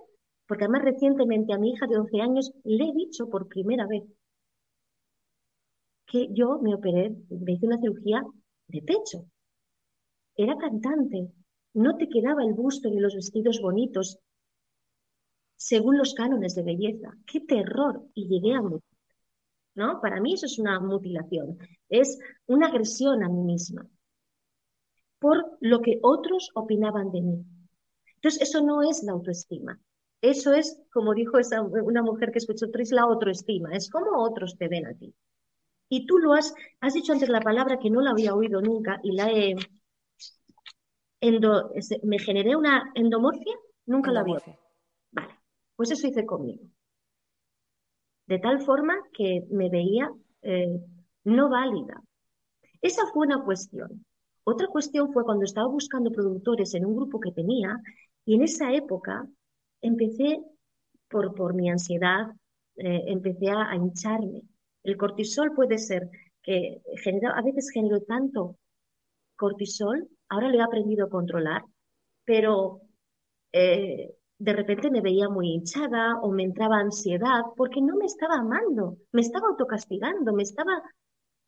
[0.48, 4.04] porque además recientemente a mi hija de 11 años le he dicho por primera vez
[6.06, 8.24] que yo me operé, me hice una cirugía
[8.70, 9.26] de pecho.
[10.38, 11.30] Era cantante,
[11.74, 14.18] no te quedaba el busto ni los vestidos bonitos
[15.58, 17.12] según los cánones de belleza.
[17.26, 18.04] ¡Qué terror!
[18.14, 18.84] Y llegué a mutilar.
[19.76, 20.02] ¿No?
[20.02, 22.18] Para mí eso es una mutilación, es
[22.48, 23.88] una agresión a mí misma
[25.20, 27.46] por lo que otros opinaban de mí.
[28.16, 29.80] Entonces, eso no es la autoestima.
[30.22, 33.70] Eso es, como dijo esa, una mujer que escuchó, es la autoestima.
[33.74, 35.14] Es como otros te ven a ti.
[35.90, 39.00] Y tú lo has, has dicho antes la palabra que no la había oído nunca
[39.04, 39.56] y la he...
[42.04, 43.56] ¿Me generé una endomorfia?
[43.86, 44.42] Nunca la había.
[45.78, 46.66] Pues eso hice conmigo.
[48.26, 50.12] De tal forma que me veía
[50.42, 50.80] eh,
[51.24, 52.02] no válida.
[52.82, 54.06] Esa fue una cuestión.
[54.44, 57.78] Otra cuestión fue cuando estaba buscando productores en un grupo que tenía
[58.26, 59.28] y en esa época
[59.82, 60.40] empecé,
[61.10, 62.28] por, por mi ansiedad,
[62.78, 64.42] eh, empecé a, hincharme.
[64.84, 66.10] El cortisol puede ser
[66.44, 68.58] que genera, a veces genero tanto
[69.36, 71.64] cortisol, ahora lo he aprendido a controlar,
[72.26, 72.82] pero
[73.52, 78.36] eh, de repente me veía muy hinchada o me entraba ansiedad porque no me estaba
[78.36, 80.82] amando, me estaba autocastigando, me estaba...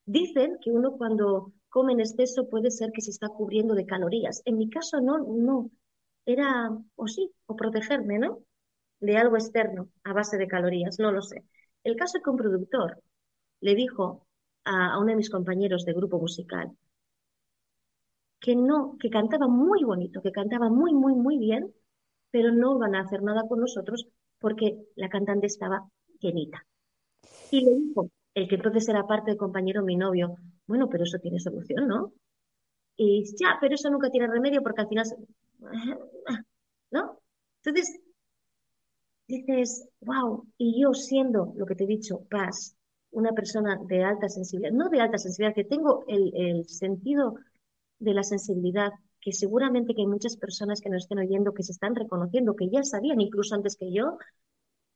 [0.06, 4.42] Dicen que uno cuando come en exceso puede ser que se está cubriendo de calorías.
[4.46, 5.72] En mi caso no, no.
[6.26, 8.40] Era, o sí, o protegerme, ¿no?
[9.00, 11.46] De algo externo a base de calorías, no lo sé.
[11.84, 13.02] El caso es que un productor
[13.62, 14.28] le dijo
[14.66, 16.72] a, a uno de mis compañeros de grupo musical
[18.40, 21.74] que no, que cantaba muy bonito, que cantaba muy, muy, muy bien,
[22.32, 24.08] pero no van a hacer nada con nosotros
[24.40, 25.88] porque la cantante estaba
[26.20, 26.66] llenita.
[27.52, 30.36] Y le dijo, el que entonces era parte del compañero, mi novio,
[30.68, 32.14] bueno, pero eso tiene solución, ¿no?
[32.96, 35.06] Y ya, pero eso nunca tiene remedio porque al final,
[36.92, 37.20] ¿no?
[37.64, 38.00] Entonces,
[39.28, 42.76] dices, wow, y yo siendo, lo que te he dicho, paz,
[43.12, 47.36] una persona de alta sensibilidad, no de alta sensibilidad, que tengo el, sentido
[48.00, 51.72] de la sensibilidad, que seguramente que hay muchas personas que nos estén oyendo que se
[51.72, 54.18] están reconociendo, que ya sabían incluso antes que yo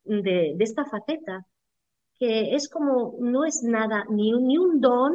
[0.05, 1.45] de, esta faceta,
[2.19, 5.13] que es como, no es nada, ni, ni un don,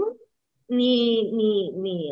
[0.68, 2.11] ni, ni, ni,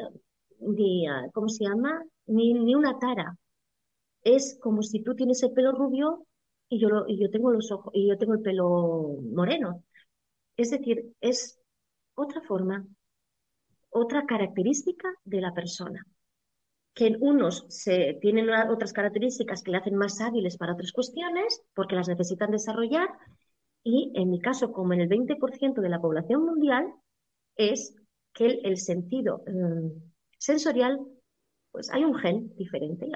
[0.61, 2.03] ni ah, ¿cómo se llama?
[2.27, 3.37] Ni, ni una tara.
[4.23, 6.27] Es como si tú tienes el pelo rubio
[6.69, 9.85] y yo, y yo tengo los ojos, y yo tengo el pelo moreno.
[10.57, 11.59] Es decir, es
[12.15, 12.87] otra forma,
[13.91, 16.07] otra característica de la persona.
[16.97, 21.63] Que en unos se, tienen otras características que le hacen más hábiles para otras cuestiones,
[21.75, 23.09] porque las necesitan desarrollar,
[23.89, 26.93] y en mi caso, como en el 20% de la población mundial,
[27.55, 27.95] es
[28.33, 30.99] que el, sentido mm, sensorial,
[31.71, 33.09] pues hay un gen diferente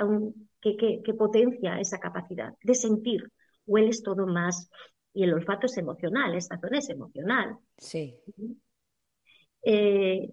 [0.61, 3.33] que, potencia esa capacidad de sentir.
[3.67, 4.71] Hueles todo más
[5.13, 7.57] y el olfato es emocional, esta zona es emocional.
[7.77, 8.17] Sí.
[9.63, 10.33] Eh,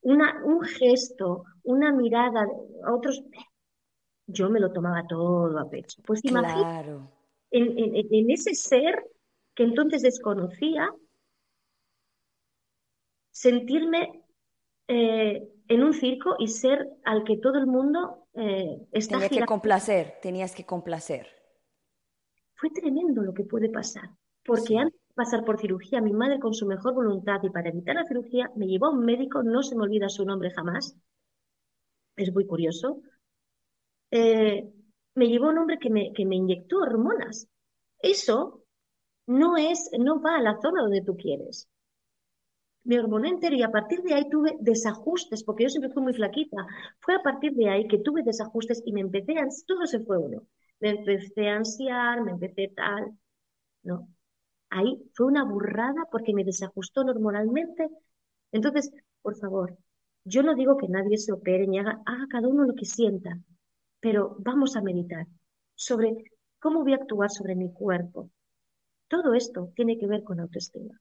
[0.00, 2.46] una, un gesto, una mirada
[2.84, 3.22] a otros,
[4.26, 6.02] yo me lo tomaba todo a pecho.
[6.04, 6.90] Pues imagínate,
[7.50, 9.04] en ese ser
[9.54, 10.90] que entonces desconocía,
[13.30, 14.24] sentirme
[14.88, 19.46] eh, en un circo y ser al que todo el mundo eh, está Tenía que
[19.46, 21.28] complacer, tenías que complacer.
[22.54, 24.10] Fue tremendo lo que puede pasar,
[24.44, 27.96] porque antes de pasar por cirugía, mi madre con su mejor voluntad y para evitar
[27.96, 30.96] la cirugía me llevó a un médico, no se me olvida su nombre jamás,
[32.18, 33.02] es muy curioso,
[34.10, 34.68] eh,
[35.14, 37.48] me llevó un hombre que me, que me inyectó hormonas.
[38.00, 38.64] Eso
[39.26, 41.68] no es, no va a la zona donde tú quieres
[42.88, 46.14] me hormoné entero y a partir de ahí tuve desajustes, porque yo siempre fui muy
[46.14, 46.66] flaquita.
[47.00, 50.18] Fue a partir de ahí que tuve desajustes y me empecé a, todo se fue
[50.18, 50.42] uno.
[50.80, 53.12] Me empecé a ansiar, me empecé tal,
[53.84, 54.08] ¿no?
[54.70, 57.88] Ahí fue una burrada porque me desajustó normalmente.
[58.52, 58.90] Entonces,
[59.22, 59.78] por favor,
[60.24, 63.38] yo no digo que nadie se opere ni haga, haga cada uno lo que sienta,
[64.00, 65.26] pero vamos a meditar
[65.74, 66.24] sobre
[66.58, 68.30] cómo voy a actuar sobre mi cuerpo,
[69.08, 71.00] Todo esto tiene que ver con autoestima.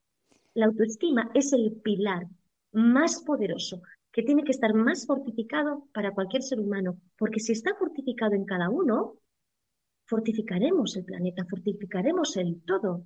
[0.53, 2.27] La autoestima es el pilar
[2.71, 7.75] más poderoso que tiene que estar más fortificado para cualquier ser humano, porque si está
[7.75, 9.15] fortificado en cada uno,
[10.05, 13.05] fortificaremos el planeta, fortificaremos el todo.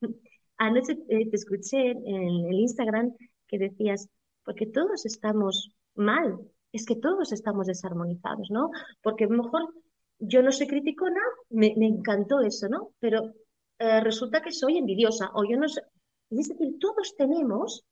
[0.56, 3.14] Anoche eh, te escuché en el Instagram
[3.46, 4.08] que decías,
[4.48, 6.38] porque todos estamos mal,
[6.72, 8.70] es que todos estamos desarmonizados, ¿no?
[9.02, 9.74] Porque a lo mejor
[10.18, 12.92] yo no soy criticona, me, me encantó eso, ¿no?
[12.98, 13.34] Pero
[13.78, 15.82] eh, resulta que soy envidiosa o yo no sé.
[16.30, 17.84] Es decir, todos tenemos,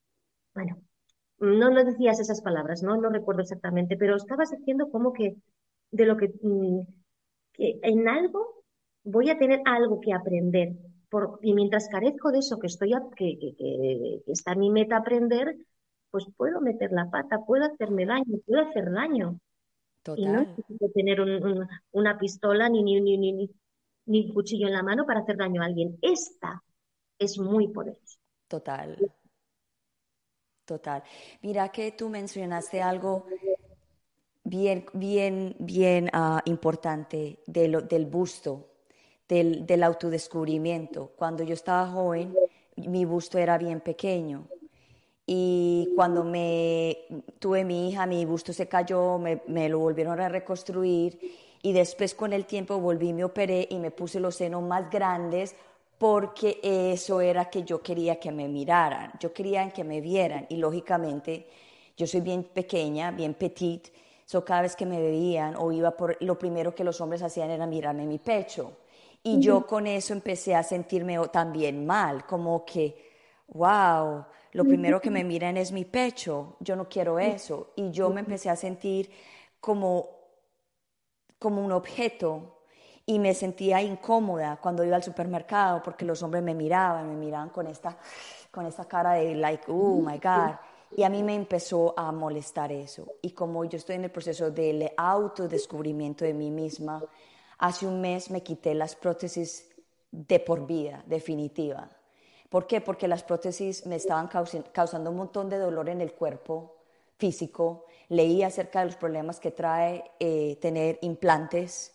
[0.54, 0.80] bueno,
[1.40, 2.96] no, no decías esas palabras, ¿no?
[2.96, 5.36] No recuerdo exactamente, pero estabas diciendo como que
[5.90, 6.80] de lo que, mm,
[7.52, 8.64] que en algo
[9.04, 10.72] voy a tener algo que aprender.
[11.10, 15.54] Por, y mientras carezco de eso que estoy que, que, está mi meta aprender,
[16.10, 19.38] pues puedo meter la pata, puedo hacerme daño, puedo hacer daño.
[20.02, 20.22] Total.
[20.22, 21.20] Y no necesito tener
[21.90, 23.50] una pistola ni, ni, ni, ni,
[24.06, 25.98] ni un cuchillo en la mano para hacer daño a alguien.
[26.00, 26.62] Esta
[27.18, 28.18] es muy poderosa.
[28.48, 28.96] Total.
[30.64, 31.02] Total.
[31.42, 33.26] Mira que tú mencionaste algo
[34.44, 38.74] bien, bien, bien uh, importante de lo, del busto,
[39.28, 41.12] del, del autodescubrimiento.
[41.16, 42.34] Cuando yo estaba joven,
[42.76, 44.48] mi busto era bien pequeño
[45.26, 46.98] y cuando me
[47.40, 51.18] tuve mi hija, mi busto se cayó, me, me, lo volvieron a reconstruir
[51.62, 55.56] y después con el tiempo volví, me operé y me puse los senos más grandes
[55.98, 60.56] porque eso era que yo quería que me miraran, yo quería que me vieran y
[60.56, 61.48] lógicamente
[61.96, 63.90] yo soy bien pequeña, bien petite,
[64.26, 67.50] so cada vez que me veían o iba por, lo primero que los hombres hacían
[67.50, 68.72] era mirarme mi pecho.
[69.22, 72.94] Y yo con eso empecé a sentirme también mal, como que,
[73.48, 74.24] wow,
[74.56, 77.74] lo primero que me miran es mi pecho, yo no quiero eso.
[77.76, 79.10] Y yo me empecé a sentir
[79.60, 80.08] como,
[81.38, 82.62] como un objeto
[83.04, 87.50] y me sentía incómoda cuando iba al supermercado porque los hombres me miraban, me miraban
[87.50, 87.98] con esta,
[88.50, 90.54] con esta cara de like, oh my God.
[90.96, 93.06] Y a mí me empezó a molestar eso.
[93.20, 97.04] Y como yo estoy en el proceso del autodescubrimiento de mí misma,
[97.58, 99.68] hace un mes me quité las prótesis
[100.10, 101.90] de por vida, definitiva.
[102.48, 102.80] ¿Por qué?
[102.80, 106.76] Porque las prótesis me estaban causando un montón de dolor en el cuerpo
[107.18, 107.87] físico.
[108.09, 111.92] Leí acerca de los problemas que trae eh, tener implantes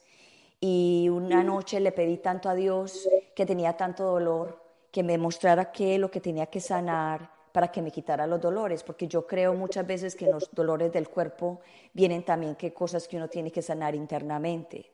[0.59, 4.61] y una noche le pedí tanto a Dios que tenía tanto dolor
[4.91, 8.83] que me mostrara qué lo que tenía que sanar para que me quitara los dolores,
[8.83, 11.61] porque yo creo muchas veces que los dolores del cuerpo
[11.93, 14.91] vienen también que cosas que uno tiene que sanar internamente.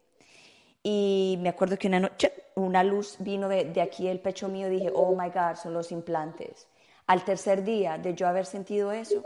[0.89, 4.67] Y me acuerdo que una noche una luz vino de, de aquí el pecho mío
[4.67, 6.65] y dije, oh my God, son los implantes.
[7.07, 9.21] Al tercer día de yo haber sentido eso,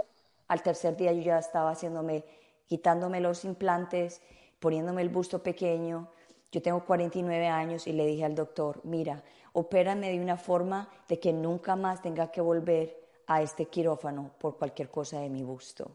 [0.47, 2.25] al tercer día yo ya estaba haciéndome,
[2.65, 4.23] quitándome los implantes,
[4.59, 6.07] poniéndome el busto pequeño.
[6.51, 11.19] Yo tengo 49 años y le dije al doctor, mira, opérame de una forma de
[11.19, 12.97] que nunca más tenga que volver
[13.27, 15.91] a este quirófano por cualquier cosa de mi busto.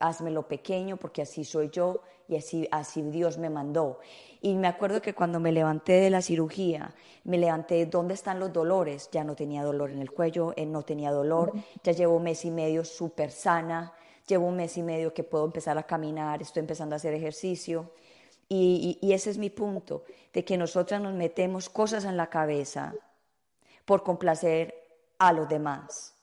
[0.00, 3.98] Házmelo pequeño porque así soy yo y así, así Dios me mandó.
[4.44, 8.52] Y me acuerdo que cuando me levanté de la cirugía, me levanté, ¿dónde están los
[8.52, 9.08] dolores?
[9.12, 11.52] Ya no tenía dolor en el cuello, eh, no tenía dolor,
[11.84, 13.92] ya llevo un mes y medio súper sana,
[14.26, 17.92] llevo un mes y medio que puedo empezar a caminar, estoy empezando a hacer ejercicio.
[18.48, 22.94] Y, ese es mi punto, de que nosotras nos metemos cosas en la cabeza
[23.84, 24.74] por complacer
[25.18, 26.16] a los demás.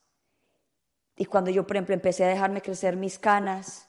[1.15, 3.88] Y cuando yo, por ejemplo, empecé a dejarme crecer mis canas,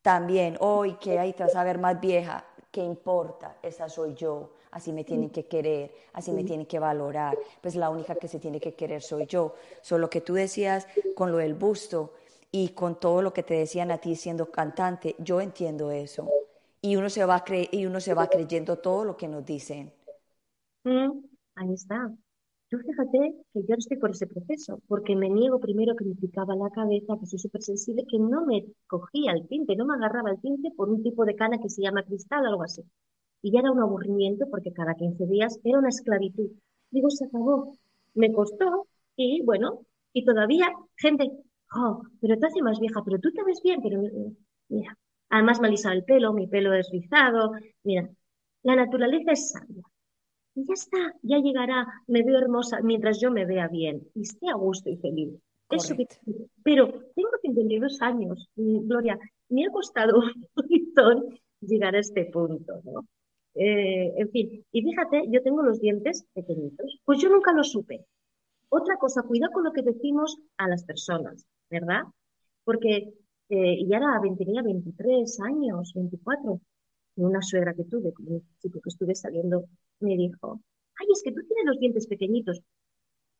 [0.00, 3.58] también, hoy que ahí te vas más vieja, ¿qué importa?
[3.62, 7.88] Esa soy yo, así me tienen que querer, así me tienen que valorar, pues la
[7.88, 9.54] única que se tiene que querer soy yo.
[9.80, 12.14] Solo que tú decías con lo del busto
[12.50, 16.34] y con todo lo que te decían a ti siendo cantante, yo entiendo eso.
[16.82, 19.92] Y uno se va, cre y uno se va creyendo todo lo que nos dicen.
[20.84, 21.24] Mm,
[21.56, 22.14] ahí está.
[22.74, 26.16] Tú fíjate que yo no estoy por ese proceso, porque me niego primero que me
[26.16, 29.94] picaba la cabeza, que soy súper sensible, que no me cogía el tinte, no me
[29.94, 32.82] agarraba el tinte por un tipo de cana que se llama cristal o algo así.
[33.42, 36.50] Y ya era un aburrimiento porque cada 15 días era una esclavitud.
[36.90, 37.76] Digo, se acabó.
[38.14, 41.30] Me costó y bueno, y todavía gente,
[41.76, 44.02] oh, pero te hace más vieja, pero tú te ves bien, pero
[44.68, 47.52] mira, además me alisado el pelo, mi pelo es rizado,
[47.84, 48.10] mira,
[48.64, 49.84] la naturaleza es sabia
[50.54, 54.48] y ya está, ya llegará, me veo hermosa mientras yo me vea bien y esté
[54.48, 55.34] a gusto y feliz.
[55.70, 55.94] Eso
[56.62, 60.18] pero tengo 52 años, Gloria, me ha costado
[60.56, 63.06] un montón llegar a este punto, ¿no?
[63.54, 68.04] Eh, en fin, y fíjate, yo tengo los dientes pequeñitos, pues yo nunca lo supe.
[68.68, 72.02] Otra cosa, cuidado con lo que decimos a las personas, ¿verdad?
[72.64, 73.14] Porque
[73.48, 76.60] eh, ya era, tenía 23 años, 24,
[77.16, 79.64] una suegra que tuve, con un chico que estuve saliendo
[80.00, 80.60] me dijo,
[80.96, 82.60] ay, es que tú tienes los dientes pequeñitos.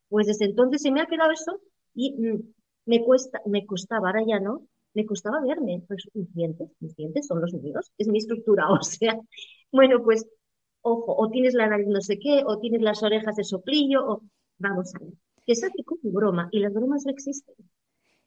[0.08, 1.60] Pues desde entonces se me ha quedado eso
[1.94, 2.54] y mm,
[2.86, 5.82] me cuesta, me costaba, ahora ya no, me costaba verme.
[5.86, 9.18] Pues mis dientes, mis dientes son los míos, es mi estructura, o sea,
[9.72, 10.26] bueno, pues
[10.82, 14.22] ojo, o tienes la nariz no sé qué, o tienes las orejas de soplillo, o
[14.58, 15.14] vamos a ver.
[15.46, 17.54] Que se como broma y las bromas no existen.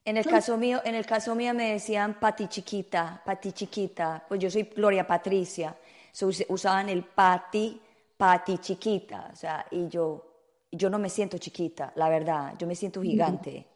[0.08, 4.40] En el caso mío, en el caso mío me decían pati chiquita, pati chiquita, pues
[4.40, 5.76] yo soy Gloria Patricia,
[6.48, 7.78] usaban el pati,
[8.16, 10.24] pati chiquita, o sea, y yo,
[10.72, 13.66] yo no me siento chiquita, la verdad, yo me siento gigante.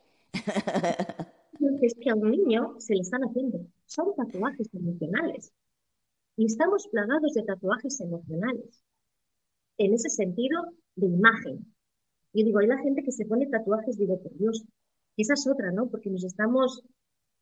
[1.82, 5.52] Es que a un niño se le están haciendo, son tatuajes emocionales.
[6.38, 8.82] Y estamos plagados de tatuajes emocionales.
[9.76, 10.62] En ese sentido
[10.96, 11.74] de imagen.
[12.32, 14.64] Yo digo, hay la gente que se pone tatuajes, digo, por Dios,
[15.16, 15.88] esa es otra, ¿no?
[15.88, 16.82] Porque nos estamos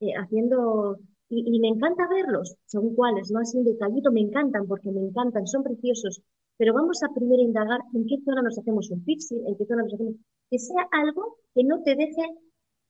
[0.00, 3.40] eh, haciendo, y, me encanta verlos, según cuáles, ¿no?
[3.40, 6.22] Así un detallito, me encantan porque me encantan, son preciosos,
[6.56, 9.82] pero vamos a primero indagar en qué zona nos hacemos un pixie, en qué zona
[9.82, 10.14] nos hacemos,
[10.50, 12.22] que sea algo que no te deje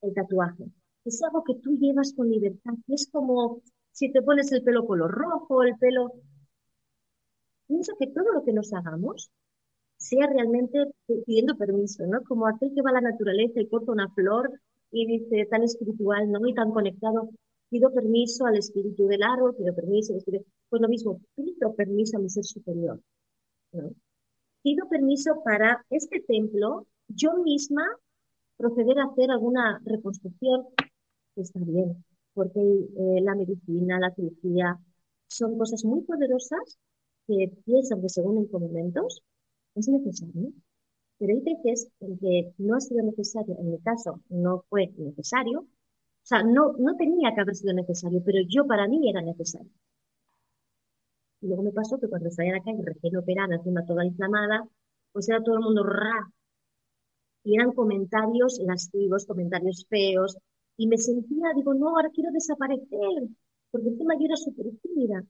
[0.01, 0.65] el tatuaje,
[1.03, 4.85] que sea algo que tú llevas con libertad, es como si te pones el pelo
[4.85, 6.13] color rojo, el pelo...
[7.67, 9.31] Pienso que todo lo que nos hagamos
[9.97, 10.91] sea realmente
[11.25, 12.21] pidiendo permiso, ¿no?
[12.23, 14.51] Como aquel que va a la naturaleza y corta una flor
[14.91, 16.45] y dice tan espiritual, ¿no?
[16.47, 17.29] Y tan conectado,
[17.69, 20.45] pido permiso al espíritu del árbol, pido permiso al espíritu...
[20.69, 22.99] Pues lo mismo, pido permiso a mi ser superior.
[24.61, 27.83] Pido permiso para este templo, yo misma
[28.57, 30.67] proceder a hacer alguna reconstrucción,
[31.35, 34.77] está bien, porque eh, la medicina, la cirugía,
[35.27, 36.77] son cosas muy poderosas
[37.27, 39.23] que piensan que según en momentos
[39.75, 40.51] es necesario.
[41.21, 45.61] Pero hay veces en que no ha sido necesario, en mi caso no fue necesario,
[45.61, 45.67] o
[46.23, 49.71] sea, no, no tenía que haber sido necesario, pero yo para mí era necesario.
[51.41, 54.65] Y luego me pasó que cuando salía a la calle recién operada, encima toda inflamada,
[55.11, 56.31] pues era todo el mundo ra.
[57.43, 60.37] Y eran comentarios lascivos, comentarios feos.
[60.77, 63.27] Y me sentía, digo, no, ahora quiero desaparecer.
[63.71, 65.23] Porque encima yo era súper tímida.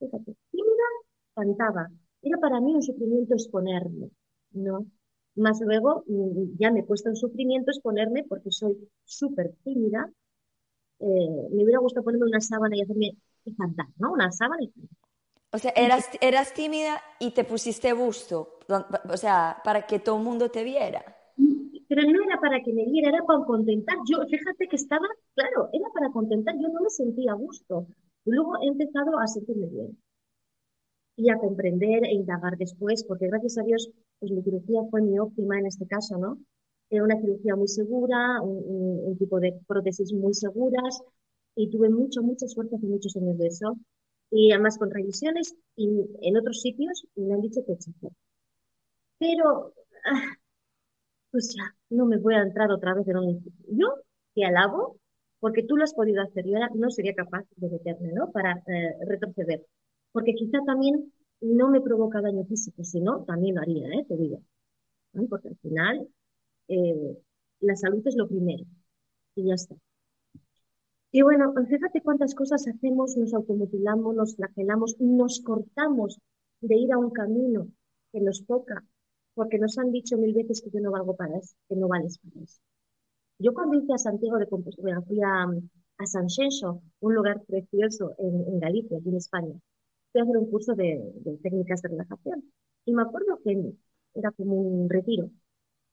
[0.00, 0.86] Fíjate, tímida,
[1.34, 1.88] cantaba.
[2.22, 4.10] Era para mí un sufrimiento exponerme,
[4.52, 4.86] ¿no?
[5.40, 10.10] Más luego mm, ya me cuesta un sufrimiento exponerme porque soy súper tímida.
[11.00, 14.12] Eh, me hubiera gustado ponerme una sábana y hacerme y cantar, ¿no?
[14.12, 14.98] Una sábana y cantar.
[15.52, 18.60] O sea, eras, eras tímida y te pusiste busto,
[19.08, 21.02] o sea, para que todo el mundo te viera.
[21.88, 23.96] Pero no era para que me viera, era para contentar.
[24.08, 27.88] Yo, fíjate que estaba, claro, era para contentar, yo no me sentía a gusto.
[28.26, 29.98] Luego he empezado a sentirme bien
[31.16, 35.18] y a comprender e indagar después, porque gracias a Dios, pues mi cirugía fue mi
[35.18, 36.38] óptima en este caso, ¿no?
[36.90, 41.00] Era una cirugía muy segura, un, tipo de prótesis muy seguras,
[41.56, 43.76] y tuve mucho, mucha suerte hace muchos años de eso.
[44.30, 45.88] Y además con revisiones y
[46.22, 47.90] en otros sitios me han dicho que hecho.
[49.18, 50.34] Pero, ah,
[51.30, 53.44] pues ya, no me voy a entrar otra vez en un...
[53.68, 53.88] Yo
[54.34, 54.96] te alabo
[55.40, 56.44] porque tú lo has podido hacer.
[56.46, 58.30] Yo no sería capaz de meterme, ¿no?
[58.32, 59.64] Para eh, retroceder
[60.12, 64.04] porque quizá también no me provoca daño físico, sino también lo haría, ¿eh?
[64.08, 64.42] te digo.
[65.28, 66.08] Porque al final
[66.68, 67.18] eh,
[67.60, 68.64] la salud es lo primero
[69.34, 69.74] y ya está.
[71.12, 76.20] Y bueno, fíjate cuántas cosas hacemos, nos automutilamos, nos flagelamos, nos cortamos
[76.60, 77.66] de ir a un camino
[78.12, 78.84] que nos toca,
[79.34, 82.18] porque nos han dicho mil veces que yo no valgo para eso, que no vales
[82.18, 82.60] para eso.
[83.38, 85.46] Yo cuando hice a Santiago de Compostela, fui a,
[85.98, 89.60] a San Xenxo, un lugar precioso en, en Galicia, aquí en España,
[90.12, 92.44] fui a hacer un curso de, técnicas de relajación.
[92.84, 93.74] Y me acuerdo que
[94.14, 95.30] era como un retiro.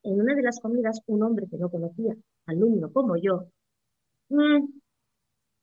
[0.03, 2.15] En una de las comidas, un hombre que no conocía,
[2.47, 3.47] alumno como yo,
[4.29, 4.65] mm,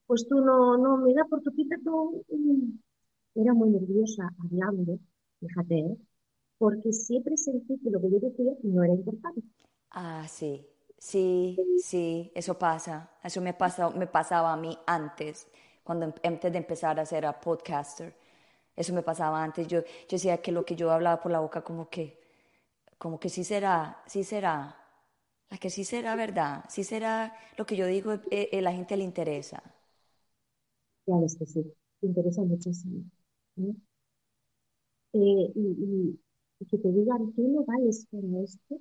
[0.07, 2.25] pues tú no, no me da por tu pita, tú...
[2.31, 2.79] Mm".
[3.37, 4.99] Era muy nerviosa hablando,
[5.41, 5.97] fíjate, ¿eh?
[6.59, 9.43] porque siempre sentí que lo que yo decía no era importante.
[9.91, 10.67] Ah, sí,
[10.99, 13.11] sí, sí, eso pasa.
[13.23, 15.49] Eso me, pasa, me pasaba a mí antes,
[15.83, 18.15] cuando em, antes de empezar a ser a podcaster.
[18.77, 19.69] Eso me pasaba antes.
[19.69, 22.19] Yo, yo decía que lo que yo hablaba por la boca, como que,
[22.99, 24.77] como que sí será, sí será.
[25.51, 28.97] La que sí será verdad, sí será lo que yo digo, eh, eh, la gente
[28.97, 29.63] le interesa.
[31.07, 31.63] Claro, es que sí,
[32.01, 33.05] te interesa muchísimo.
[35.15, 36.19] Eh, y,
[36.69, 38.07] que te digan, tú no vales
[38.45, 38.77] esto,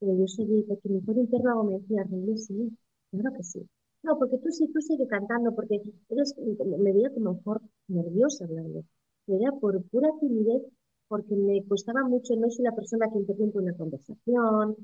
[0.00, 2.04] pero yo soy, porque mejor interrogo me decía,
[2.36, 2.76] sí,
[3.10, 3.68] claro que sí.
[4.02, 5.80] No, porque tú sí, tú sigue cantando, porque
[6.10, 8.84] eres, me veía como mejor nerviosa hablando
[9.26, 10.62] era por pura timidez,
[11.08, 14.76] porque me costaba mucho, no soy la persona que interrumpe una conversación,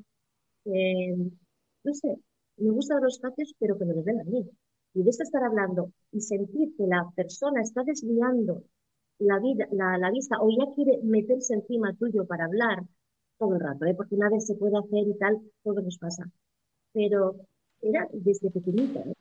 [0.65, 1.17] eh,
[1.85, 2.17] no sé,
[2.57, 4.49] me gustan los espacios, pero que me los den a mí.
[4.95, 8.65] Y de estar hablando y sentir que la persona está desviando
[9.19, 12.83] la, vida, la, la vista o ya quiere meterse encima tuyo para hablar,
[13.39, 13.95] todo el rato, ¿eh?
[13.95, 16.25] porque una vez se puede hacer y tal, todo nos pasa.
[16.93, 17.37] Pero
[17.83, 19.01] era desde pequeñita.
[19.01, 19.15] ¿eh?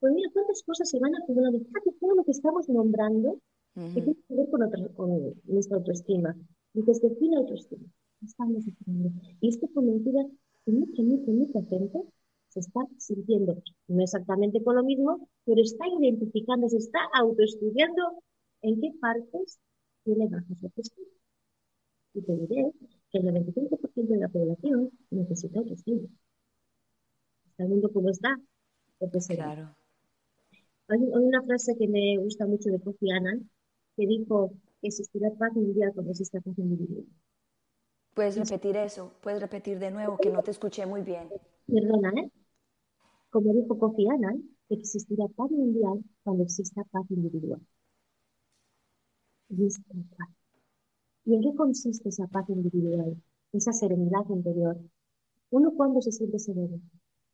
[0.00, 1.58] Pues mira, cuántas cosas se van acumulando.
[1.60, 3.38] Fíjate todo lo que estamos nombrando
[3.74, 6.36] que tiene que ver con, con nuestra autoestima.
[6.74, 7.86] Y desde aquí la autoestima.
[8.22, 8.64] Estamos
[9.40, 10.24] Y estoy convencida
[10.64, 11.98] que mucha, mucha, mucha gente
[12.48, 18.22] se está sintiendo, no exactamente con lo mismo, pero está identificando, se está autoestudiando
[18.62, 19.58] en qué partes
[20.04, 21.08] tiene baja su autoestima.
[22.14, 22.72] Y te diré
[23.10, 26.08] que el 95% de la población necesita autoestima.
[27.50, 28.40] Está viendo cómo está.
[29.28, 29.74] claro.
[30.88, 33.50] Hay, una frase que me gusta mucho de Kofi Annan
[33.96, 37.06] que dijo que existirá paz mundial cuando exista paz individual.
[38.14, 39.12] ¿Puedes repetir eso?
[39.20, 40.16] ¿Puedes repetir de nuevo?
[40.18, 41.28] Que no te escuché muy bien.
[41.66, 42.30] Perdona, ¿eh?
[43.30, 47.60] Como dijo Kofi Annan, existirá paz mundial cuando exista paz individual.
[49.48, 49.68] Y,
[51.24, 53.16] ¿Y en qué consiste esa paz individual?
[53.52, 54.78] Esa serenidad interior.
[55.50, 56.80] Uno cuando se siente sereno,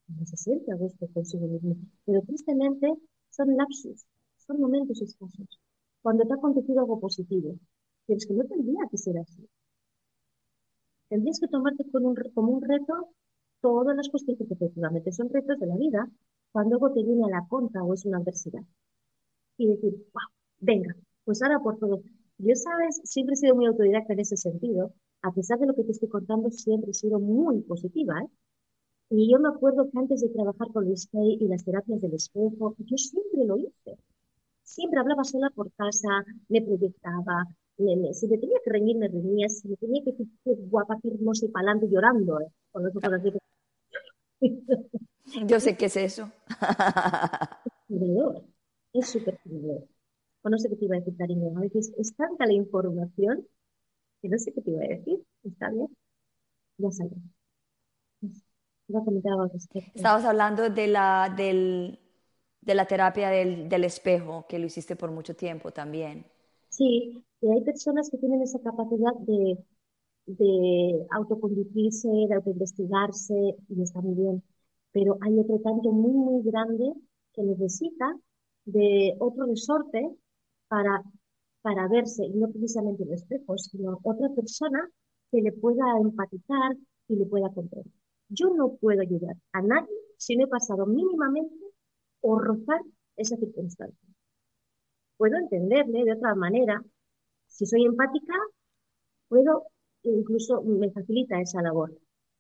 [0.08, 1.76] no se siente a gusto consigo mismo.
[2.04, 2.92] Pero tristemente
[3.30, 4.06] son lapsus,
[4.46, 5.60] son momentos escasos.
[6.02, 7.56] Cuando te ha acontecido algo positivo,
[8.06, 9.48] pero es que no tendría que ser así.
[11.08, 11.84] Tendrías que tomarte
[12.34, 13.08] como un reto
[13.60, 16.08] todas las cuestiones que efectivamente son retos de la vida,
[16.52, 18.62] cuando algo te viene a la contra o es una adversidad.
[19.56, 20.22] Y decir, wow,
[20.60, 20.94] venga,
[21.24, 22.02] pues ahora por todo.
[22.38, 24.94] Yo, sabes, siempre he sido muy autodidacta en ese sentido.
[25.22, 28.14] A pesar de lo que te estoy contando, siempre he sido muy positiva.
[28.22, 28.28] ¿eh?
[29.10, 32.14] Y yo me acuerdo que antes de trabajar con Luis Kay y las terapias del
[32.14, 33.98] espejo, yo siempre lo hice.
[34.70, 37.44] Siempre hablaba sola por casa, me proyectaba,
[37.76, 40.28] me, si me tenía que reñir, me reñía, si me tenía que decir
[40.70, 42.52] guapa, qué hermosa y palante llorando, ¿eh?
[42.70, 43.00] Con eso,
[45.48, 46.30] Yo sé qué es eso.
[48.92, 49.40] es súper
[50.42, 51.58] O no sé qué te iba a decir, cariño.
[51.58, 53.44] A veces es tanta la información
[54.22, 55.18] que no sé qué te iba a decir.
[55.42, 55.88] ¿Está bien?
[56.78, 57.18] Ya sabes.
[59.94, 61.99] Estabas hablando de la, del,
[62.60, 66.26] de la terapia del, del, espejo, que lo hiciste por mucho tiempo también.
[66.68, 69.58] Sí, y hay personas que tienen esa capacidad de,
[70.26, 74.42] de autoconducirse, de autoinvestigarse, y está muy bien.
[74.92, 76.92] Pero hay otro tanto muy, muy grande
[77.32, 78.16] que necesita
[78.64, 80.10] de otro resorte
[80.68, 81.02] para,
[81.62, 84.88] para verse, y no precisamente el espejo, sino otra persona
[85.30, 86.76] que le pueda empatizar
[87.08, 87.92] y le pueda comprender.
[88.28, 91.69] Yo no puedo ayudar a nadie si no he pasado mínimamente
[92.20, 92.80] o rozar
[93.16, 94.08] esa circunstancia.
[95.16, 96.82] Puedo entenderle de otra manera.
[97.46, 98.34] Si soy empática,
[99.28, 99.66] puedo,
[100.02, 101.92] incluso me facilita esa labor.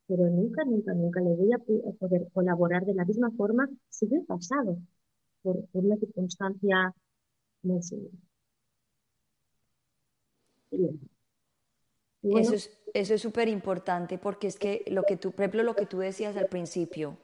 [0.06, 4.16] Pero nunca, nunca, nunca le voy a poder colaborar de la misma forma si yo
[4.16, 4.78] he pasado
[5.42, 6.94] por, una circunstancia
[7.62, 8.12] muy similar.
[12.22, 15.74] Eso es, eso es súper importante porque es que lo que tú, por ejemplo, lo
[15.74, 17.16] que tú decías al principio,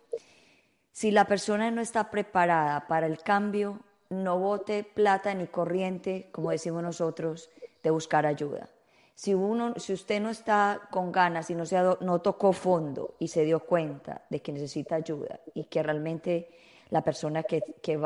[0.96, 6.52] si la persona no está preparada para el cambio, no bote plata ni corriente, como
[6.52, 7.50] decimos nosotros,
[7.82, 8.70] de buscar ayuda.
[9.14, 13.28] Si, uno, si usted no está con ganas y no, se no tocó fondo y
[13.28, 16.48] se dio cuenta de que necesita ayuda y que realmente
[16.88, 17.62] la persona que,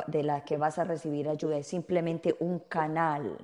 [0.08, 3.38] de la que vas a recibir ayuda es simplemente un canal,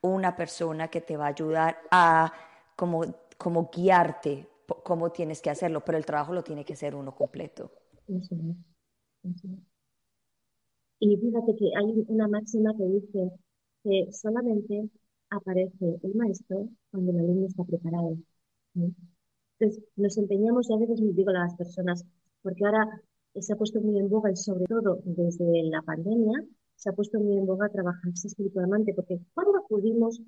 [0.00, 2.32] una persona que te va a ayudar a
[2.74, 3.04] como,
[3.38, 4.48] como guiarte
[4.82, 7.70] cómo tienes que hacerlo, pero el trabajo lo tiene que hacer uno completo.
[11.00, 13.32] Y fíjate que hay una máxima que dice
[13.82, 14.88] que solamente
[15.30, 18.16] aparece el maestro cuando el alumno está preparado.
[18.74, 22.04] Entonces, nos empeñamos, y a veces les digo a las personas,
[22.42, 23.02] porque ahora
[23.34, 26.44] se ha puesto muy en boga y sobre todo desde la pandemia,
[26.76, 30.20] se ha puesto muy en boga trabajarse espiritualmente, porque cuando acudimos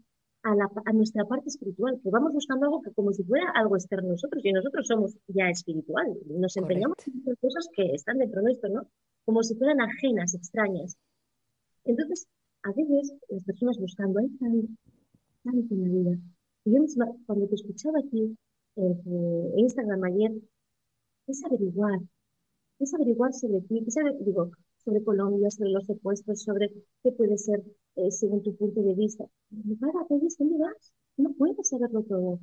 [0.45, 4.13] a, nuestra parte espiritual, que vamos buscando algo que como si fuera algo externo a
[4.13, 8.49] nosotros, y nosotros somos ya espiritual, nos empeñamos en hacer cosas que están dentro de
[8.49, 8.87] nuestro, ¿no?
[9.25, 10.97] Como si fueran ajenas, extrañas.
[11.85, 12.27] Entonces,
[12.63, 14.69] a veces las personas buscando, hay tanto,
[15.43, 16.19] tanto en la vida.
[16.67, 18.37] Y yo misma, cuando te escuchaba aquí
[18.77, 20.33] en Instagram ayer,
[21.27, 22.01] es averiguar,
[22.81, 24.51] es averiguar sobre ti, es digo,
[24.85, 26.71] sobre Colombia, sobre los secuestros, sobre
[27.03, 27.63] qué puede ser
[27.97, 29.25] eh, según tu punto de vista.
[29.81, 30.93] Para, ¿dónde vas?
[31.17, 32.41] No puedes saberlo todo.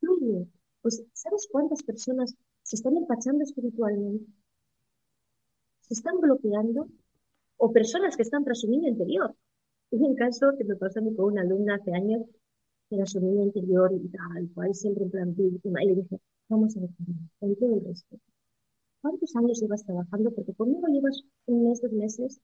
[0.00, 0.46] Fluye.
[0.80, 4.26] Pues, ¿sabes cuántas personas se están empachando espiritualmente?
[5.80, 6.88] Se están bloqueando.
[7.58, 9.36] O personas que están niño interior.
[9.90, 12.22] Hubo un caso que me pasó a mí con una alumna hace años,
[12.88, 15.84] que era su interior y tal, cual, siempre en plan víctima.
[15.84, 16.90] Y le dije, vamos a ver,
[17.38, 18.24] con todo el respeto.
[19.02, 20.30] ¿Cuántos años llevas trabajando?
[20.30, 22.40] Porque conmigo llevas un mes, dos meses,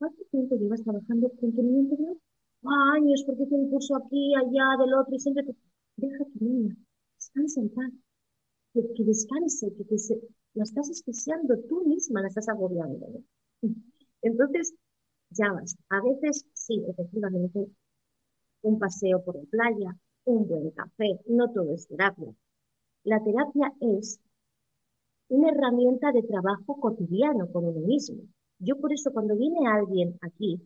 [0.00, 2.16] ¿Cuánto tiempo llevas trabajando con tu niño interior?
[2.96, 5.44] Años, porque hice un curso aquí, allá, del otro, y siempre
[5.96, 6.74] deja que niña,
[7.16, 7.92] descanse en paz,
[8.72, 10.18] que, descanse, que, se,
[10.54, 13.06] la estás asfixiando tú misma, la estás agobiando.
[14.22, 14.74] Entonces,
[15.28, 15.76] ya vas.
[15.90, 17.66] A veces, sí, efectivamente,
[18.62, 22.34] un paseo por la playa, un buen café, no todo es terapia.
[23.04, 24.18] La terapia es
[25.30, 28.22] una herramienta de trabajo cotidiano con uno mismo.
[28.58, 30.60] Yo por eso cuando viene alguien aquí,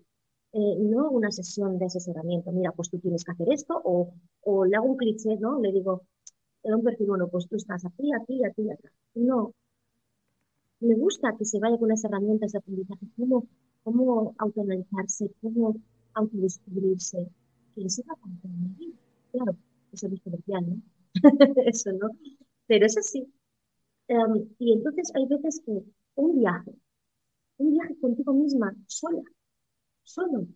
[0.53, 4.77] eh, no una sesión de asesoramiento, mira, pues tú tienes que hacer esto, o, le
[4.77, 5.61] hago un cliché, ¿no?
[5.61, 6.03] Le digo,
[6.63, 8.91] un perfil, bueno, pues tú estás aquí, aquí, aquí, acá.
[9.15, 9.53] No.
[10.81, 13.47] Me gusta que se vaya con las herramientas de aprendizaje, cómo,
[13.83, 15.77] cómo autoanalizarse, cómo
[16.15, 17.29] autodescubrirse,
[17.75, 18.19] que se va a
[19.33, 19.57] Claro,
[19.93, 20.83] eso es comercial, ¿no?
[21.67, 22.09] eso no.
[22.67, 23.27] Pero es así.
[24.09, 25.83] Em, y entonces hay veces que
[26.17, 26.73] un viaje,
[27.59, 29.23] un viaje contigo misma, sola,
[30.05, 30.47] solo,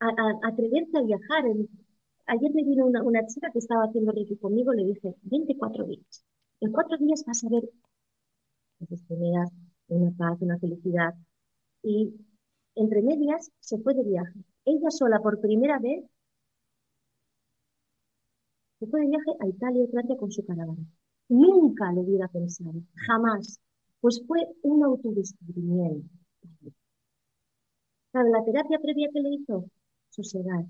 [0.00, 0.08] a,
[0.48, 1.44] atreverte a viajar.
[2.26, 6.24] ayer me vino una, una, chica que estaba haciendo Reiki conmigo, le dije, 24 días.
[6.60, 7.64] En cuatro días vas a ver
[8.80, 9.50] las
[9.88, 11.14] una paz, una felicidad.
[11.82, 12.14] Y
[12.74, 14.38] entre medias se fue de viaje.
[14.64, 16.04] Ella sola por primera vez
[18.78, 20.84] se fue de viaje a Italia y Francia con su caravana.
[21.30, 23.60] Nunca lo hubiera pensado, jamás.
[24.00, 26.08] Pues fue un autodescubrimiento.
[28.12, 29.64] Claro, la terapia previa que le hizo,
[30.10, 30.64] sosegar.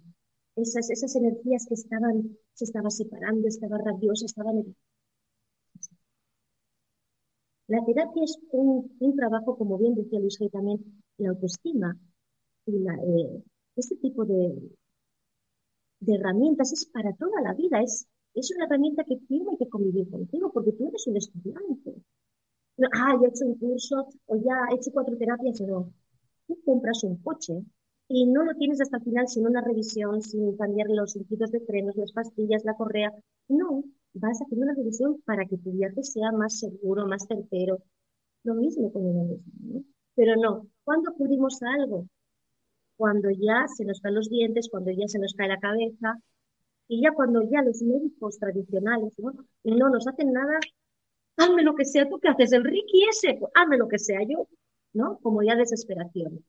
[0.56, 4.76] Esas, esas energías que estaban, se estaban separando, estaba rabiosa, estaban...
[7.68, 11.96] La terapia es un, trabajo, como bien decía Luis Gay también, la autoestima.
[12.66, 13.42] Y la, eh,
[13.76, 14.70] este tipo de,
[16.00, 20.08] de herramientas es para toda la vida, es, es una herramienta que tiene que convivir
[20.10, 21.94] contigo, porque tú eres un estudiante.
[22.92, 25.92] ah, ya he hecho un curso o ya he hecho cuatro terapias, no.
[26.46, 27.54] Tú compras un coche
[28.08, 31.60] y no lo tienes hasta el final sin una revisión, sin cambiar los circuitos de
[31.60, 33.12] frenos, las pastillas, la correa.
[33.48, 37.78] No, vas a hacer una revisión para que tu viaje sea más seguro, más certero.
[38.44, 39.84] Lo mismo con uno mismo, ¿no?
[40.14, 42.06] Pero no, cuando acudimos a algo
[43.00, 46.20] cuando ya se nos caen los dientes, cuando ya se nos cae la cabeza,
[46.91, 49.32] y ya cuando ya los médicos tradicionales ¿no?
[49.62, 50.59] no nos hacen nada,
[51.36, 54.20] hazme lo que sea, tú que haces el Ricky ese, pues hazme lo que sea
[54.28, 54.49] yo,
[54.93, 55.20] ¿no?
[55.22, 56.45] Como ya desesperación.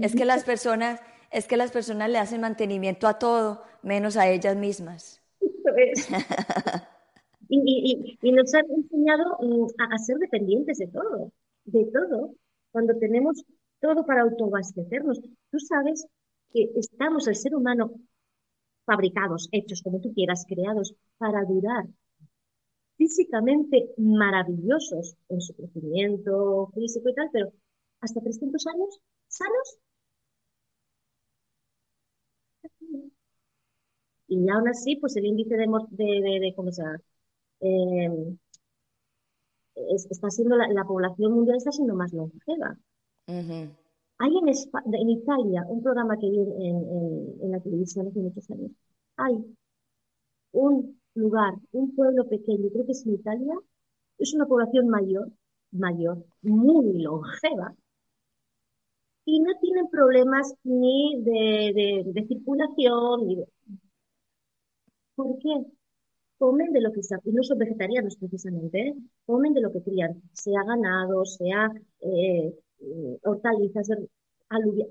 [0.00, 1.00] es que las personas,
[1.32, 5.20] es que las personas le hacen mantenimiento a todo, menos a ellas mismas.
[7.48, 11.32] y, y, nos han enseñado mm, a, a ser dependientes de todo,
[11.64, 12.34] de todo.
[12.70, 13.44] Cuando tenemos
[13.82, 15.20] todo para autoabastecernos.
[15.50, 16.06] Tú sabes
[16.52, 17.92] que estamos, el ser humano,
[18.84, 21.86] fabricados, hechos como tú quieras, creados para durar
[22.96, 27.52] físicamente maravillosos en su crecimiento físico y tal, pero
[28.00, 29.78] hasta 300 años sanos.
[34.28, 36.98] Y aún así, pues el índice de, de, de, ¿cómo se llama?
[37.60, 38.38] Em,
[40.10, 42.76] está siendo la, población mundial está siendo más longeva.
[44.22, 48.70] Hay en, en, Italia un programa que vi en, la televisión hace muchos años.
[49.16, 49.34] Hay
[50.52, 53.54] un lugar, un pueblo pequeño, creo que es en Italia,
[54.18, 55.28] es una población mayor,
[55.72, 57.74] mayor, muy longeva,
[59.24, 63.46] y no tienen problemas ni de, circulación, ni de...
[65.16, 65.66] ¿Por qué?
[66.38, 67.16] Comen de lo que se...
[67.24, 68.94] Y no son vegetarianos precisamente, ¿eh?
[69.26, 73.88] comen de lo que crían, sea ganado, sea eh, eh, hortalizas,
[74.48, 74.88] aluvias.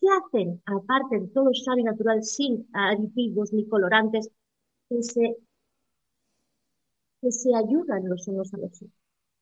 [0.00, 0.62] ¿Qué hacen?
[0.66, 4.30] Aparte de todo y natural, sin aditivos ni colorantes,
[4.88, 5.36] que se,
[7.20, 8.90] que se ayudan los unos a los otros.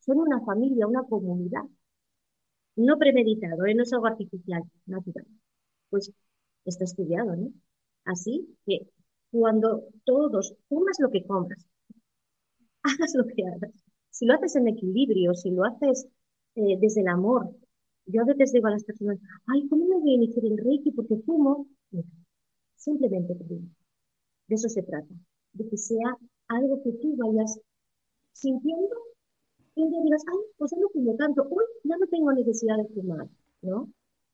[0.00, 1.62] Son una familia, una comunidad.
[2.76, 3.74] No premeditado, ¿eh?
[3.74, 5.26] no es algo artificial, natural.
[5.90, 6.12] Pues
[6.64, 7.52] está estudiado, ¿no?
[8.04, 8.88] Así que
[9.30, 11.66] cuando todos, comas lo que comas,
[12.82, 13.72] hagas lo que hagas,
[14.10, 16.08] si lo haces en equilibrio, si lo haces
[16.58, 17.54] eh, desde el amor.
[18.06, 20.90] Yo a veces digo a las personas, ay, ¿cómo me voy a iniciar el Reiki?
[20.92, 21.66] Porque fumo.
[22.76, 25.14] simplemente De eso se trata.
[25.52, 26.16] De que sea
[26.48, 27.60] algo que tú vayas
[28.32, 28.96] sintiendo
[29.76, 32.88] y un día digas, ay, pues no fumo tanto, uy, ya no tengo necesidad de
[32.88, 33.28] fumar,
[33.62, 33.88] ¿no?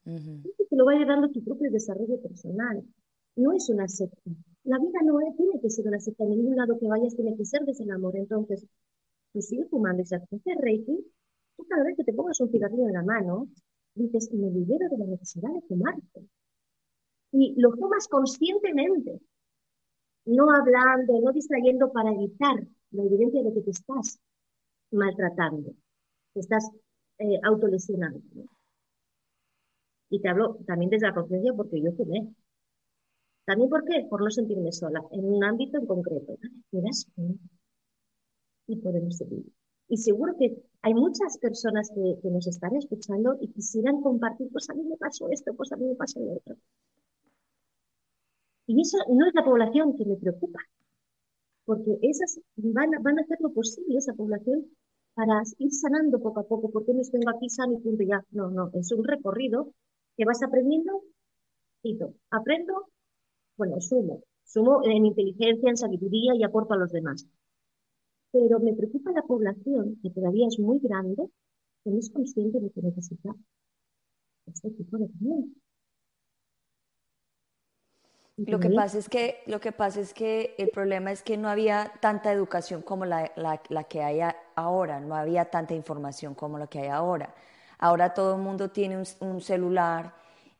[0.04, 2.82] que te lo vaya dando tu propio desarrollo personal.
[3.36, 4.30] No es una secta.
[4.64, 6.24] La vida no es, tiene que ser una secta.
[6.24, 8.16] En ningún lado que vayas tiene que ser desde el amor.
[8.16, 8.64] Entonces,
[9.32, 10.26] tú sigues fumando y se hace
[10.60, 11.04] Reiki
[11.68, 13.48] cada vez que te pongas un cigarrillo en la mano,
[13.94, 16.28] dices, me libero de la necesidad de fumarte.
[17.32, 19.20] Y lo fumas conscientemente,
[20.26, 22.56] no hablando, no distrayendo para evitar
[22.90, 24.18] la evidencia de que te estás
[24.90, 25.74] maltratando,
[26.32, 26.70] te estás
[27.18, 28.20] eh, autolesionando.
[30.10, 32.32] Y te hablo también desde la conciencia porque yo fumé.
[33.44, 34.06] ¿También por qué?
[34.08, 36.36] Por no sentirme sola, en un ámbito en concreto.
[36.70, 37.06] Me das
[38.66, 39.44] y podemos seguir.
[39.88, 44.68] Y seguro que hay muchas personas que, que, nos están escuchando y quisieran compartir, pues
[44.70, 46.56] a mí me pasó esto, pues a mí me pasó lo otro.
[48.66, 50.58] Y eso no es la población que me preocupa,
[51.64, 54.66] porque esas van, van a hacer lo posible, esa población,
[55.14, 58.24] para ir sanando poco a poco, porque no tengo aquí sano y punto ya.
[58.30, 59.72] No, no, es un recorrido
[60.16, 61.02] que vas aprendiendo,
[61.82, 61.98] y
[62.30, 62.88] aprendo,
[63.56, 67.26] bueno, sumo, sumo en inteligencia, en sabiduría y aporto a los demás.
[68.34, 71.30] Pero me preocupa la población, que todavía es muy grande,
[71.84, 73.32] que no es consciente de que necesita
[74.46, 75.46] este tipo de camino.
[78.36, 81.48] Lo que, pasa es que, lo que pasa es que el problema es que no
[81.48, 84.18] había tanta educación como la, la, que hay
[84.56, 87.32] ahora, no había tanta información como la que hay ahora.
[87.78, 90.12] Ahora todo el mundo tiene un, celular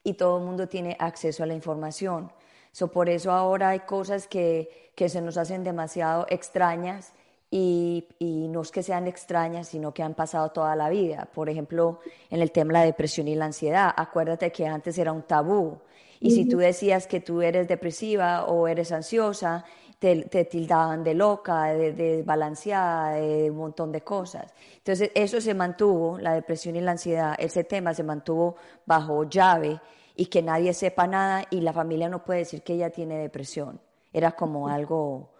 [0.05, 2.31] y todo el mundo tiene acceso a la información.
[2.71, 7.13] So, por eso ahora hay cosas que, que se nos hacen demasiado extrañas
[7.57, 11.29] y, y, no es que sean extrañas, sino que han pasado toda la vida.
[11.33, 15.13] Por ejemplo, en el tema de la depresión y la ansiedad, acuérdate que antes era
[15.13, 15.79] un tabú
[16.19, 19.65] y si tú decías que tú eres depresiva o eres ansiosa,
[20.01, 24.53] te, tildaban de loca, de, desbalanceada, de un montón de cosas.
[24.79, 29.81] Entonces, eso se mantuvo, la depresión y la ansiedad, ese tema se mantuvo bajo llave
[30.17, 33.81] y que nadie sepa nada y la familia no puede decir que ella tiene depresión.
[34.13, 35.34] Era como algo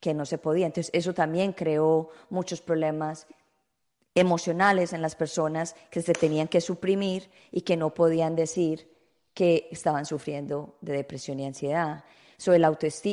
[0.00, 0.66] que no se podía.
[0.66, 3.26] Entonces, eso también creó muchos problemas
[4.14, 8.88] emocionales en las personas que se tenían que suprimir y que no podían decir
[9.34, 12.04] que estaban sufriendo de depresión y ansiedad.
[12.46, 12.64] el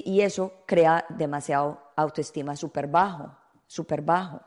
[0.05, 4.41] y eso crea demasiado autoestima súper bajo, súper bajo.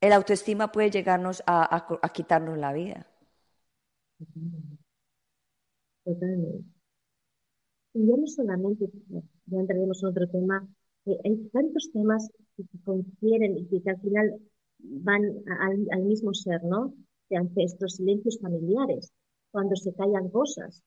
[0.00, 3.06] El autoestima puede llegarnos a, a, quitarnos la vida.
[6.04, 6.64] Totalmente.
[7.94, 8.90] Y ya no solamente,
[9.46, 10.66] ya entraremos en otro tema,
[11.06, 14.40] hay tantos temas que confieren y que al final
[14.78, 15.22] van
[15.60, 16.94] al, al mismo ser, ¿no?
[17.28, 19.12] De estos silencios familiares
[19.50, 20.82] cuando se callan cosas.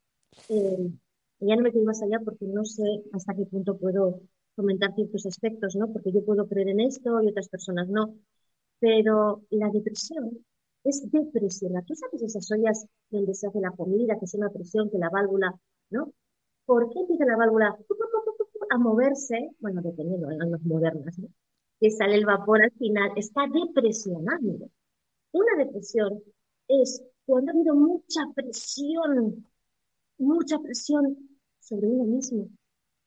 [0.49, 0.91] Eh,
[1.39, 2.84] ya no me quedo más allá porque no sé
[3.14, 4.22] hasta qué punto puedo
[4.55, 5.91] comentar ciertos aspectos, ¿no?
[5.91, 8.16] Porque yo puedo creer en esto y otras personas no.
[8.80, 10.45] Pero la depresión
[10.84, 11.74] es depresión.
[11.86, 15.10] Tú sabes esas ollas donde se hace la comida, que es una presión, que la
[15.10, 15.53] válvula,
[15.89, 16.14] ¿no?
[16.66, 17.78] ¿Por qué empieza la válvula
[18.70, 19.49] a moverse?
[19.59, 21.28] Bueno, dependiendo de las modernas, ¿no?
[21.80, 24.70] Que sale el vapor al final, está depresionando.
[25.32, 26.22] Una depresión
[26.68, 29.45] es cuando ha habido mucha presión,
[30.18, 31.18] mucha presión
[31.59, 32.49] sobre uno mismo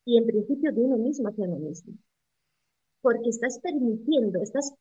[0.04, 1.94] y en principio de uno mismo hacia uno mismo.
[3.02, 4.74] Porque estás permitiendo, estás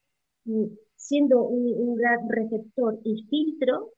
[0.45, 0.65] mm,
[0.95, 3.93] siendo un, gran receptor y filtro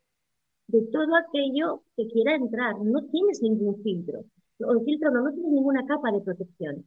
[0.67, 2.79] de todo aquello que quiera entrar.
[2.81, 4.25] No tienes ningún filtro.
[4.65, 6.85] O el filtro no, no tienes ninguna capa de protección.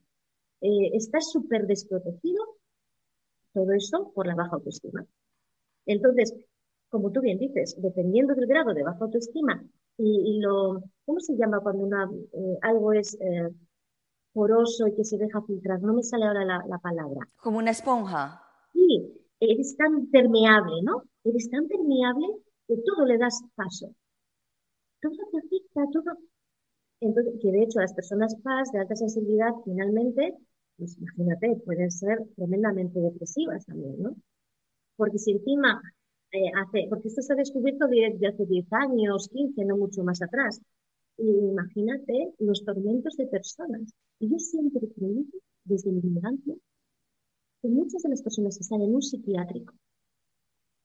[0.61, 2.43] Eh, estás súper desprotegido.
[3.53, 5.07] Todo eso por la baja autoestima.
[5.87, 6.35] Entonces,
[6.89, 9.63] como tú bien dices, dependiendo del grado de baja autoestima
[9.99, 13.51] y, lo, ¿cómo se llama cuando una, eh, algo es eh,
[14.33, 15.81] poroso y que se deja filtrar?
[15.83, 17.29] No me sale ahora la, palabra.
[17.37, 18.43] Como una esponja.
[18.73, 21.03] Sí, eres tan permeable, ¿no?
[21.25, 22.27] Eres tan permeable
[22.67, 23.95] que todo le das paso.
[25.01, 26.17] Todo te afecta, todo.
[27.41, 30.35] Que de hecho las personas PAS de alta sensibilidad finalmente,
[30.79, 34.17] pues imagínate, pueden ser tremendamente depresivas también, ¿no?
[34.97, 35.83] Porque si encima
[36.33, 40.23] eh, hace, porque esto se ha descubierto de, hace 10 años, 15, no mucho más
[40.23, 40.61] atrás.
[41.19, 43.95] Imagínate los tormentos de personas.
[44.19, 45.29] Y yo siempre creí,
[45.65, 46.55] desde mi ignorancia,
[47.61, 49.75] que muchas de las personas que están en un psiquiátrico,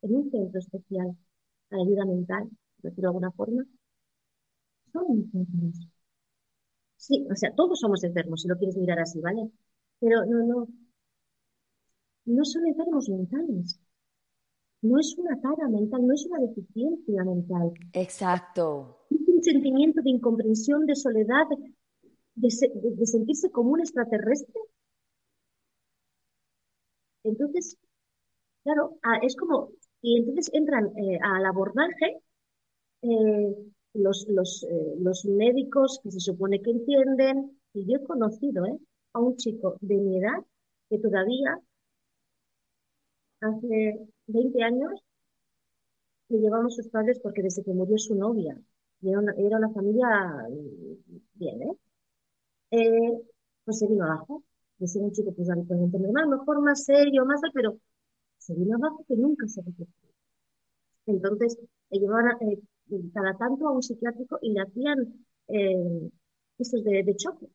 [0.02, 1.16] en un centro especial
[1.70, 2.50] para ayuda mental,
[2.82, 3.66] por decirlo de alguna forma,
[4.92, 5.99] son enfermos.
[7.00, 9.50] Sí, o sea, todos somos enfermos, si lo quieres mirar así, ¿vale?
[10.00, 10.68] Pero no, no,
[12.26, 13.80] no son enfermos mentales
[14.82, 17.74] no es una cara mental, no es una deficiencia mental.
[17.94, 19.06] Exacto.
[19.10, 21.46] Es un sentimiento de incomprensión, de soledad,
[22.36, 24.62] de, sentirse como un extraterrestre.
[27.24, 27.78] Entonces,
[28.64, 29.72] claro, ah, es como,
[30.02, 32.22] y entonces entran eh, al abordaje
[33.02, 33.56] eh,
[33.94, 38.64] los, los, eh, los médicos que se supone que entienden, y yo he conocido
[39.14, 40.44] a un chico de mi edad
[40.90, 41.60] que todavía
[43.42, 44.92] hace 20 años
[46.30, 48.58] le llevamos sus padres porque desde que murió su novia,
[49.02, 49.20] y era
[49.58, 50.48] una, familia
[51.36, 51.78] bien, ¿eh?
[52.72, 53.22] ¿eh?
[53.64, 54.44] Pues se vino abajo.
[54.78, 57.78] Decía un chico, pues más, mejor más serio, más, pero
[58.38, 59.92] se vino abajo que nunca se recuperó.
[61.06, 61.58] Entonces,
[61.90, 62.60] le llevaban eh,
[63.14, 66.10] cada tanto a un psiquiátrico y le hacían eh,
[66.58, 67.48] estos de, choque.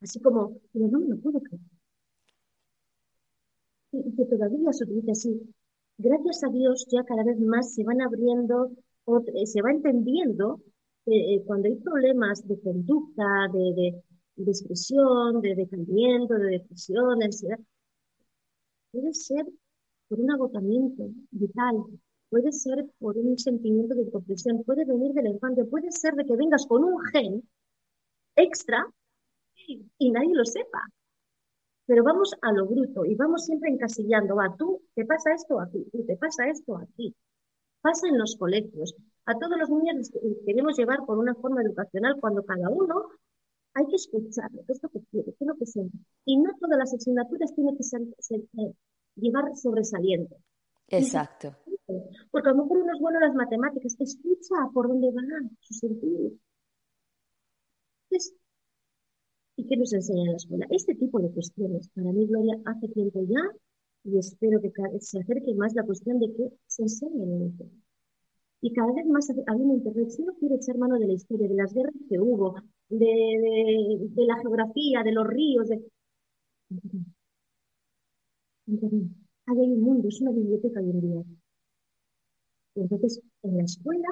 [0.00, 1.60] Así como, pero no me lo puedo creer.
[3.92, 5.54] Y, que todavía se utiliza así.
[5.98, 8.70] Gracias a Dios ya cada vez más se van abriendo,
[9.34, 10.60] eh, se va entendiendo
[11.06, 14.02] eh, cuando hay problemas de conducta, de, de,
[14.36, 17.58] de expresión, de decaimiento, de depresión, de ansiedad,
[18.90, 19.46] puede ser
[20.08, 21.76] por un agotamiento vital,
[22.30, 26.36] puede ser por un sentimiento de comprensión, puede venir del infante, puede ser de que
[26.36, 27.42] vengas con un gen
[28.36, 28.86] extra
[29.98, 30.80] y nadie lo sepa.
[31.88, 35.86] Pero vamos a lo bruto y vamos siempre encasillando, va, tú, te pasa esto aquí,
[35.90, 37.14] tú, te pasa esto aquí.
[37.80, 38.94] Pasa en los colegios.
[39.24, 43.08] A todos los niños les queremos llevar por una forma educacional cuando cada uno
[43.72, 45.96] hay que escuchar qué que quiere, qué es lo que siente.
[46.26, 48.02] Y no todas las asignaturas tienen que ser,
[49.16, 50.36] llevar sobresaliente.
[50.88, 51.54] Exacto.
[52.30, 55.78] Porque a lo mejor uno es bueno en las matemáticas, escucha por dónde van sus
[55.78, 56.32] sentidos.
[59.56, 60.66] ¿Y qué nos enseña en la escuela?
[60.70, 63.42] Este tipo de cuestiones, para mí, Gloria, hace tiempo ya,
[64.04, 64.70] y espero que
[65.00, 67.70] se acerque más la cuestión de que se enseñe en el
[68.60, 70.10] Y cada vez más hay un internet.
[70.10, 72.54] Si uno quiere echar mano de la historia, de las guerras que hubo,
[72.88, 73.06] de,
[74.10, 75.82] de, la geografía, de los ríos, de...
[78.66, 79.27] Internet.
[79.48, 81.22] Ahí hay un mundo, es una biblioteca hoy en día.
[82.74, 84.08] Entonces, en la escuela,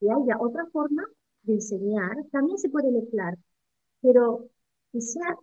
[0.00, 1.04] que haya otra forma
[1.42, 3.38] de enseñar, también se puede mezclar,
[4.00, 4.48] pero
[4.92, 5.36] que sea,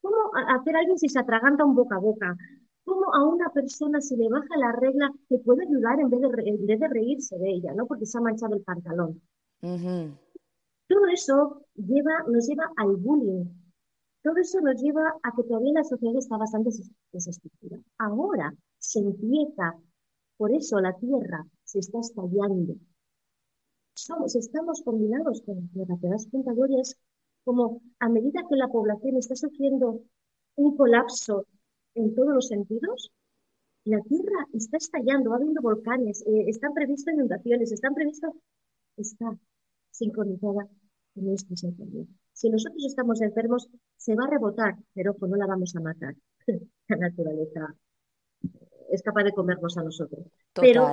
[0.00, 0.16] ¿cómo
[0.48, 2.36] hacer a alguien si se atraganta un boca a boca?
[2.84, 6.28] ¿Cómo a una persona se le baja la regla que puede ayudar en vez de,
[6.50, 7.86] en vez de reírse de ella, ¿no?
[7.86, 9.22] Porque se ha manchado el pantalón.
[10.88, 13.46] Todo eso lleva, nos lleva al bullying.
[14.22, 16.70] Todo eso nos lleva a que todavía la sociedad está bastante
[17.12, 17.82] desestructurada.
[17.98, 19.76] Ahora se empieza,
[20.36, 22.74] por eso la tierra se está estallando.
[23.94, 25.96] Somos, estamos combinados con la tierra.
[26.00, 26.52] ¿Te das cuenta,
[27.44, 30.02] como a medida que la población está sufriendo
[30.56, 31.46] un colapso
[31.94, 33.10] en todos los sentidos,
[33.84, 38.32] la tierra está estallando, va habiendo volcanes, eh, están previstas inundaciones, están previstas,
[38.96, 39.36] está
[39.90, 40.68] sincronizada
[41.14, 42.06] con nuestra enfermedad.
[42.32, 46.14] Si nosotros estamos enfermos, se va a rebotar, pero pues no la vamos a matar.
[46.88, 47.74] la naturaleza
[48.90, 50.26] es capaz de comernos a nosotros.
[50.54, 50.88] Pero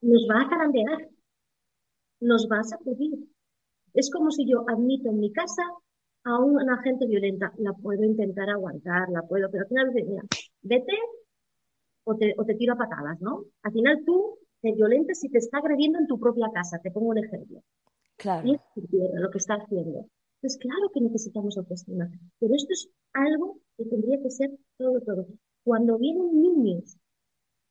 [0.00, 1.08] nos va a carandear,
[2.20, 3.18] nos va a sacudir.
[3.94, 5.62] Es como si yo admito en mi casa
[6.24, 10.22] a una gente violenta, la puedo intentar aguantar, la puedo, pero al final, mira,
[10.62, 10.96] vete
[12.04, 13.44] o te, o te tiro a patadas, ¿no?
[13.62, 17.08] Al final tú te violentas si te está agrediendo en tu propia casa, te pongo
[17.08, 17.62] un ejemplo.
[18.16, 18.46] Claro.
[18.46, 20.06] Y es lo que está haciendo.
[20.42, 25.26] Entonces, claro que necesitamos autoestima, pero esto es algo que tendría que ser todo, todo.
[25.62, 26.96] Cuando vienen niños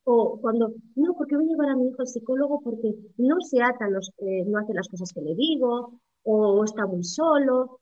[0.04, 3.62] o cuando, no, porque voy a llevar a mi hijo al psicólogo porque no se
[3.62, 7.80] ata los, eh, no hace las cosas que le digo, o está muy solo,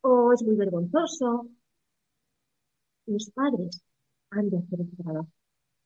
[0.00, 1.48] o es muy vergonzoso.
[3.06, 3.82] Los padres
[4.30, 5.28] han de hacer el trabajo.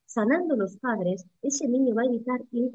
[0.06, 2.72] Sanando los padres, ese niño va a evitar ir,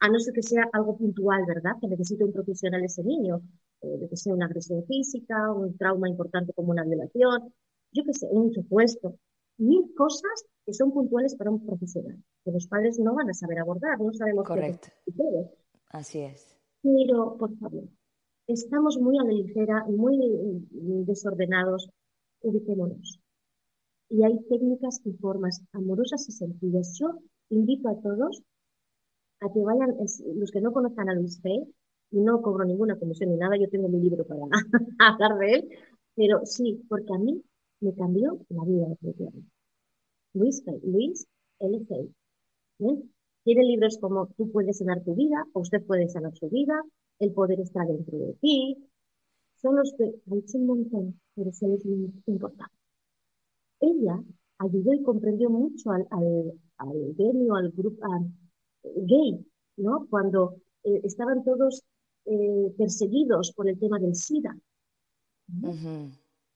[0.00, 1.72] a no ser que sea algo puntual, ¿verdad?
[1.80, 3.40] Que necesite un profesional ese niño,
[3.82, 7.52] eh, que sea una agresión física, un trauma importante como una violación,
[7.92, 9.16] yo qué sé, un supuesto,
[9.58, 13.58] mil cosas que son puntuales para un profesional, que los padres no van a saber
[13.58, 14.88] abordar, no sabemos Correcto.
[15.90, 16.56] Así es.
[16.82, 17.84] Pero, por favor,
[18.46, 20.18] estamos muy a la ligera, muy
[21.06, 21.90] desordenados,
[22.42, 23.20] ubiquémonos.
[24.10, 26.96] Y hay técnicas y formas amorosas y sencillas.
[26.98, 27.18] Yo
[27.50, 28.42] invito a todos
[29.40, 29.96] a que vayan,
[30.34, 31.62] los que no conozcan a Luis Fey,
[32.10, 34.40] y no cobro ninguna comisión ni nada, yo tengo mi libro para
[34.98, 35.68] hablar de él,
[36.14, 37.42] pero sí, porque a mí
[37.80, 39.50] me cambió la vida definitivamente.
[40.34, 41.26] Luis Fey, Luis
[41.60, 41.84] L.
[41.86, 42.12] Fey.
[43.44, 46.80] Tiene libros como Tú puedes sanar tu vida, o usted puede sanar su vida,
[47.18, 48.76] el poder está dentro de ti.
[49.56, 52.78] Son los que han hecho un montón, pero son los muy importantes.
[53.80, 54.22] Ella
[54.58, 57.14] ayudó y comprendió mucho al, al, al
[57.56, 58.06] al grupo
[58.82, 59.44] gay,
[59.76, 60.06] ¿no?
[60.10, 61.82] Cuando eh, estaban todos
[62.24, 64.56] eh, perseguidos por el tema del SIDA.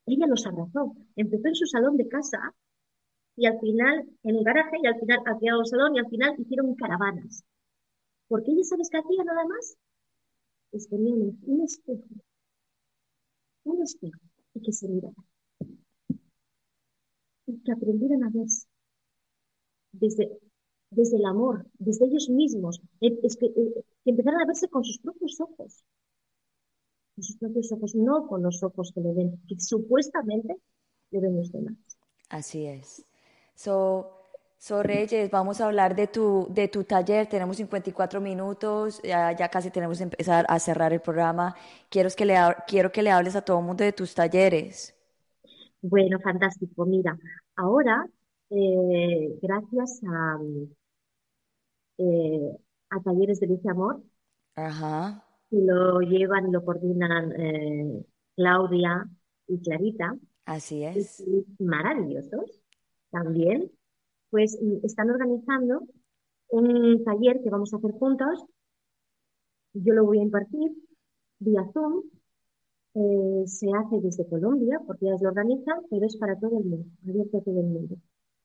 [0.07, 0.95] Ella los abrazó.
[1.17, 2.55] Empezó en su salón de casa
[3.37, 6.35] y al final en el garaje y al final hacia el salón y al final
[6.39, 7.45] hicieron caravanas.
[8.29, 9.77] Porque ella, ¿sabes qué hacía nada más?
[10.73, 12.09] les un espejo,
[13.65, 14.19] un espejo,
[14.55, 15.27] y que se miraran.
[17.47, 18.67] Y que aprendieran a verse
[19.93, 20.39] desde,
[20.95, 24.99] desde el amor, desde ellos mismos, es que, eh, que empezaran a verse con sus
[24.99, 25.85] propios ojos.
[27.15, 30.57] Con sus propios ojos, no con los ojos que le ven, que supuestamente
[31.11, 31.77] le ven los demás.
[32.29, 33.05] Así es.
[33.55, 34.23] So,
[34.63, 37.27] So Reyes, vamos a hablar de tu, de tu taller.
[37.27, 41.57] Tenemos 54 minutos, ya, ya casi tenemos que empezar a cerrar el programa.
[41.91, 42.37] Quiero que, le,
[42.69, 44.95] quiero que le hables a todo el mundo de tus talleres.
[45.81, 46.87] Bueno, fantástico.
[46.87, 47.19] Mira,
[47.57, 48.07] ahora,
[48.51, 50.39] eh, gracias a,
[52.03, 52.59] eh,
[52.91, 54.03] a Talleres de Luz y Amor,
[54.57, 55.23] Ajá.
[55.51, 58.05] que lo llevan y lo coordinan eh,
[58.37, 59.09] Claudia
[59.49, 61.25] y Clarita, Así es.
[61.59, 62.61] maravillosos
[63.11, 63.71] también
[64.31, 65.83] pues mm, están organizando
[66.51, 68.47] un taller que vamos a hacer juntos.
[69.75, 70.73] Yo lo voy a impartir
[71.41, 72.05] vía Zoom.
[72.95, 76.87] Eh, se hace desde Colombia, porque ellas lo organizan, pero es para todo el mundo,
[77.09, 77.97] abierto a todo el mundo.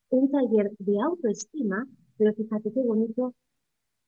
[0.10, 1.88] Un taller de autoestima,
[2.18, 3.34] pero fíjate qué bonito,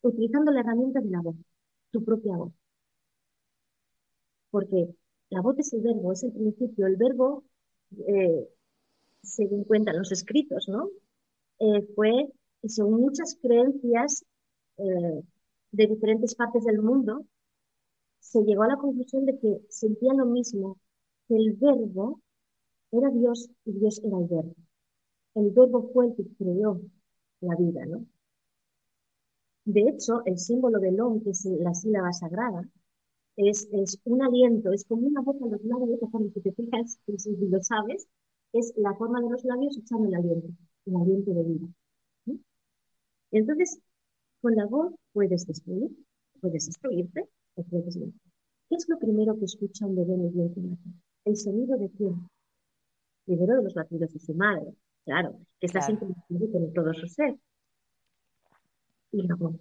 [0.02, 1.36] utilizando la herramienta de la voz,
[1.92, 2.54] tu propia voz.
[4.52, 4.96] Porque
[5.30, 6.88] la voz es el verbo, es el principio.
[6.88, 7.44] El verbo,
[8.08, 8.48] eh,
[9.22, 10.90] según cuentan los escritos, ¿no?
[11.60, 12.32] Eh, fue,
[12.64, 14.26] según muchas creencias
[14.78, 15.22] eh,
[15.72, 17.26] de diferentes partes del mundo,
[18.20, 20.78] se llegó a la conclusión de que sentían lo mismo,
[21.28, 22.22] que el verbo
[22.92, 24.56] era Dios y Dios era el verbo.
[25.36, 26.82] El verbo fue el que creó
[27.42, 28.06] la vida, ¿no?
[29.70, 32.68] De hecho, el símbolo del Om, que es la sílaba sagrada,
[33.36, 37.36] es, es un aliento, es como una boca a los labios, cuando te fijas, si
[37.36, 38.08] lo sabes,
[38.52, 40.48] es la forma de los labios echando el aliento
[40.88, 41.68] el aliento de vida.
[43.30, 43.80] Entonces,
[44.42, 45.92] con la voz puedes destruir,
[46.42, 48.16] puedes destruirte o puedes vivir.
[48.70, 50.80] ¿Qué es lo primero que escucha un bebé en
[51.26, 52.28] el sonido de quién?
[53.26, 54.74] Primero de los latidos de su madre,
[55.06, 57.38] claro, que está siempre con todo su ser.
[59.12, 59.56] Y voz.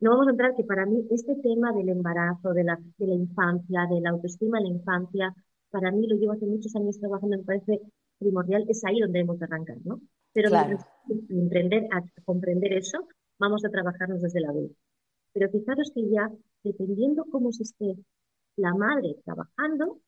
[0.00, 3.14] No vamos a entrar que para mí este tema del embarazo, de la, de la
[3.14, 5.34] infancia, de la autoestima en la infancia,
[5.70, 7.80] para mí lo llevo hace muchos años trabajando, me parece
[8.18, 10.00] primordial, es ahí donde hemos de arrancar, ¿no?
[10.32, 10.78] Pero para
[11.30, 13.06] emprender a comprender eso,
[13.38, 14.68] vamos a trabajarnos desde la vida.
[15.32, 16.30] Pero fijaros que ya,
[16.62, 17.96] dependiendo cómo se esté
[18.56, 20.00] la madre trabajando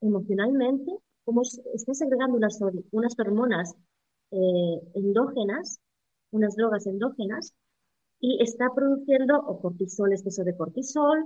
[0.00, 0.92] emocionalmente,
[1.24, 2.58] cómo está segregando unas,
[2.90, 3.74] unas hormonas
[4.30, 5.80] eh, endógenas,
[6.34, 7.54] unas drogas endógenas,
[8.20, 11.18] y está produciendo o cortisol, exceso de cortisol,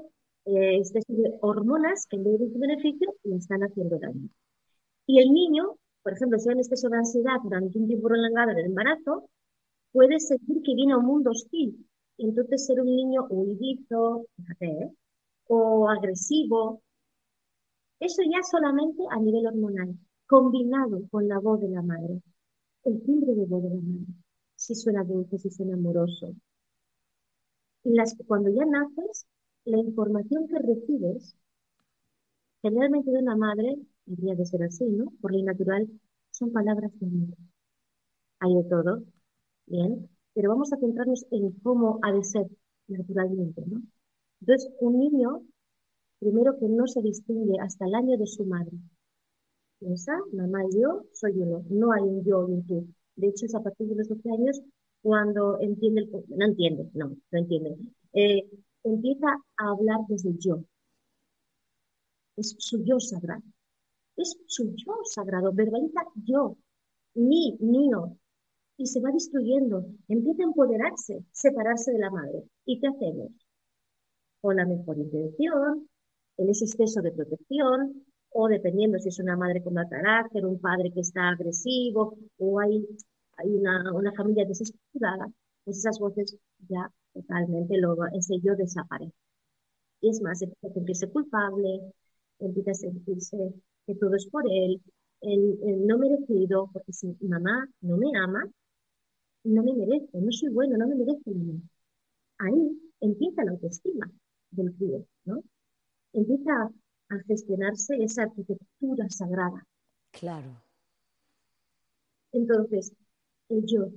[0.47, 4.29] eh, exceso de hormonas que en vez de beneficio le están haciendo daño.
[5.07, 5.77] Y el niño
[6.09, 9.29] por ejemplo, si hay un exceso de ansiedad durante un tiempo prolongado en el embarazo,
[9.93, 11.87] puede sentir que viene a un mundo hostil.
[12.17, 14.91] Y entonces ser un niño huidizo, fíjate, ¿eh?
[15.49, 16.81] o agresivo.
[18.01, 22.23] Eso ya solamente a nivel hormonal, combinado con la voz de la madre.
[22.85, 24.07] El timbre de voz de la madre.
[24.63, 26.35] Si suena dulce, si suena amoroso.
[27.83, 29.27] Y las, cuando ya naces,
[29.65, 31.35] la información que recibes,
[32.63, 35.13] generalmente de una madre, debería de ser así, ¿no?
[35.21, 35.89] Por ley natural,
[36.31, 37.37] son palabras de amor.
[38.41, 39.05] Hay de todo,
[39.67, 42.49] bien, pero vamos a centrarnos en cómo ha de ser
[42.89, 43.83] naturalmente, ¿no?
[44.41, 45.43] Entonces, un niño,
[46.21, 48.79] primero que no se distingue hasta el año de su madre.
[49.81, 52.87] Piensa, mamá y yo soy uno, no hay un yo y un tú.
[53.19, 54.61] De hecho, es a partir de los 12 años
[55.03, 57.77] cuando entiende, el, no entiende, no, no entiende,
[58.15, 58.49] eh,
[58.85, 60.65] empieza a hablar desde yo.
[62.37, 63.43] Es su yo sagrado
[64.19, 66.57] es su yo sagrado, verbaliza yo,
[67.15, 68.17] mi, mío,
[68.77, 72.45] y se va destruyendo, empieza a empoderarse, separarse de la madre.
[72.65, 73.31] ¿Y qué hacemos?
[74.41, 75.89] Con la mejor intención,
[76.37, 80.61] en ese exceso de protección, o dependiendo si es una madre con mal carácter, un
[80.61, 82.87] padre que está agresivo, o hay,
[83.37, 85.27] hay una, una familia desestructurada,
[85.65, 86.37] pues esas voces
[86.69, 89.15] ya totalmente, luego ese yo desaparece.
[90.01, 91.93] Y es más, empieza a sentirse culpable,
[92.39, 93.37] empieza a sentirse
[93.87, 94.81] que todo es por él,
[95.21, 98.45] el, no merecido, porque si mamá no me ama,
[99.45, 101.23] no me merece, no soy bueno, no me merece
[102.39, 104.11] Ahí empieza la autoestima
[104.51, 105.43] del crío, ¿no?
[106.13, 106.71] Empieza
[107.11, 109.67] a gestionarse esa arquitectura sagrada.
[110.11, 110.63] Claro.
[112.33, 112.93] Entonces,
[113.49, 113.91] el yo.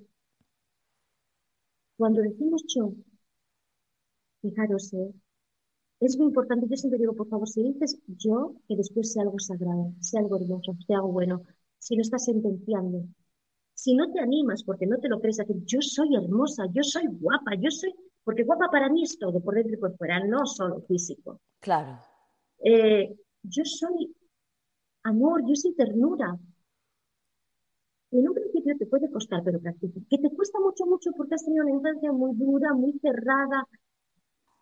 [1.97, 2.93] Cuando decimos yo,
[4.41, 5.13] fijaros, ¿eh?
[5.99, 9.37] es muy importante, yo siempre digo, por favor, si dices yo, que después sea algo
[9.39, 11.43] sagrado, sea algo hermoso, sea algo bueno,
[11.77, 13.05] si no estás sentenciando,
[13.73, 16.83] si no te animas porque no te lo crees, a decir, yo soy hermosa, yo
[16.83, 17.93] soy guapa, yo soy,
[18.23, 21.39] porque guapa para mí es todo, por dentro y por fuera, no solo físico.
[21.59, 21.99] Claro.
[22.63, 24.15] Eh, yo soy
[25.03, 26.37] amor, yo soy ternura.
[28.11, 29.99] En un principio te puede costar, pero practica.
[30.09, 33.67] Que te cuesta mucho, mucho porque has tenido una infancia muy dura, muy cerrada,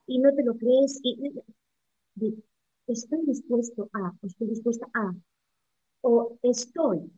[0.09, 1.31] y no te lo crees y,
[2.87, 5.13] estoy dispuesto a, o estoy dispuesta a,
[6.01, 7.11] o estoy.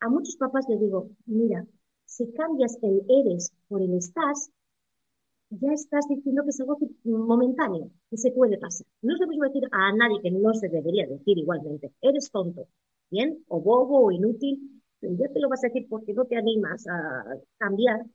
[0.00, 1.66] A muchos papás les digo, mira,
[2.04, 4.50] si cambias el eres por el estás,
[5.60, 8.86] ya estás diciendo que es algo momentáneo, que se puede pasar.
[9.02, 12.66] No se puede decir a nadie que no se debería decir igualmente, eres tonto,
[13.10, 13.44] ¿bien?
[13.48, 17.24] O bobo o inútil, ya te lo vas a decir porque no te animas a
[17.58, 18.06] cambiar.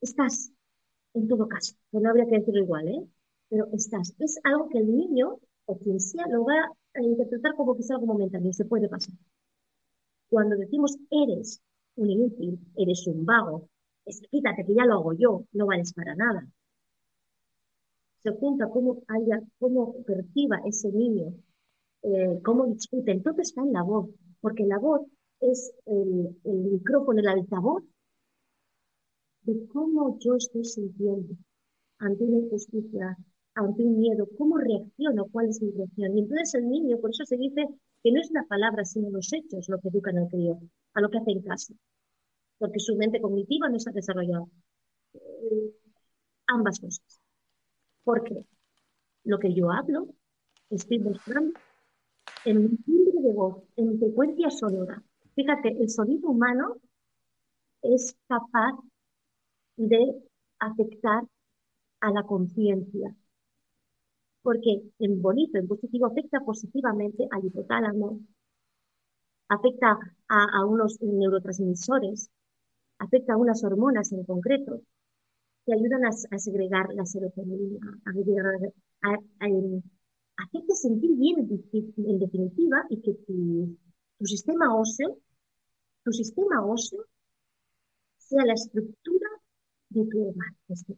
[0.00, 0.50] Estás,
[1.14, 3.06] en todo caso, que no habría que decirlo igual, ¿eh?
[3.48, 4.14] Pero estás.
[4.18, 7.90] Es algo que el niño o quien sea lo va a interpretar como que es
[7.90, 9.14] algo momentáneo, se puede pasar.
[10.30, 11.60] Cuando decimos eres
[11.96, 13.68] un inútil, eres un vago,
[14.08, 16.46] es quítate que ya lo hago yo, no vales para nada.
[18.22, 21.32] Se junta cómo haya, cómo perciba ese niño,
[22.02, 23.12] eh, cómo discute.
[23.12, 24.08] Entonces está en la voz,
[24.40, 25.02] porque la voz
[25.40, 27.84] es el, el micrófono, el altavoz
[29.42, 31.34] de cómo yo estoy sintiendo
[31.98, 33.16] ante una injusticia,
[33.54, 36.16] ante un miedo, cómo reacciono, cuál es mi reacción.
[36.16, 37.66] Y entonces el niño, por eso se dice
[38.02, 40.58] que no es la palabra, sino los hechos lo que educan al crío,
[40.94, 41.74] a lo que hace en casa.
[42.58, 44.48] Porque su mente cognitiva no se ha desarrollado.
[45.14, 45.74] Eh,
[46.46, 47.20] ambas cosas.
[48.04, 48.44] Porque
[49.24, 50.08] lo que yo hablo,
[50.70, 51.58] estoy mostrando
[52.44, 55.02] en mi timbre de voz, en frecuencia sonora.
[55.34, 56.76] Fíjate, el sonido humano
[57.82, 58.72] es capaz
[59.76, 60.22] de
[60.58, 61.24] afectar
[62.00, 63.14] a la conciencia.
[64.42, 68.20] Porque en bonito, en positivo, afecta positivamente al hipotálamo,
[69.48, 69.98] afecta
[70.28, 72.30] a, unos neurotransmisores,
[72.98, 74.82] afecta a unas hormonas en concreto,
[75.64, 78.10] que ayudan a, segregar la serotonina, a,
[80.38, 83.76] hacerte sentir bien en, definitiva y que tu,
[84.26, 85.18] sistema óseo,
[86.04, 87.04] tu sistema óseo
[88.16, 89.28] sea la estructura
[89.90, 90.52] de tu hogar.
[90.68, 90.96] Este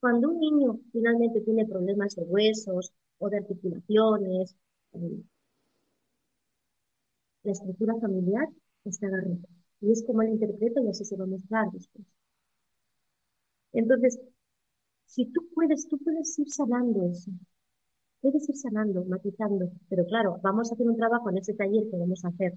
[0.00, 4.56] Cuando un niño finalmente tiene problemas de huesos o de articulaciones,
[4.94, 5.22] eh,
[7.44, 8.48] la estructura familiar
[8.84, 9.48] está rota.
[9.84, 12.06] Y es como él interpreta y así se va a mostrar después.
[13.72, 14.18] Entonces,
[15.04, 17.30] si tú puedes, tú puedes ir sanando eso.
[18.22, 19.70] Puedes ir sanando, matizando.
[19.90, 22.54] Pero claro, vamos a hacer un trabajo en ese taller que vamos a hacer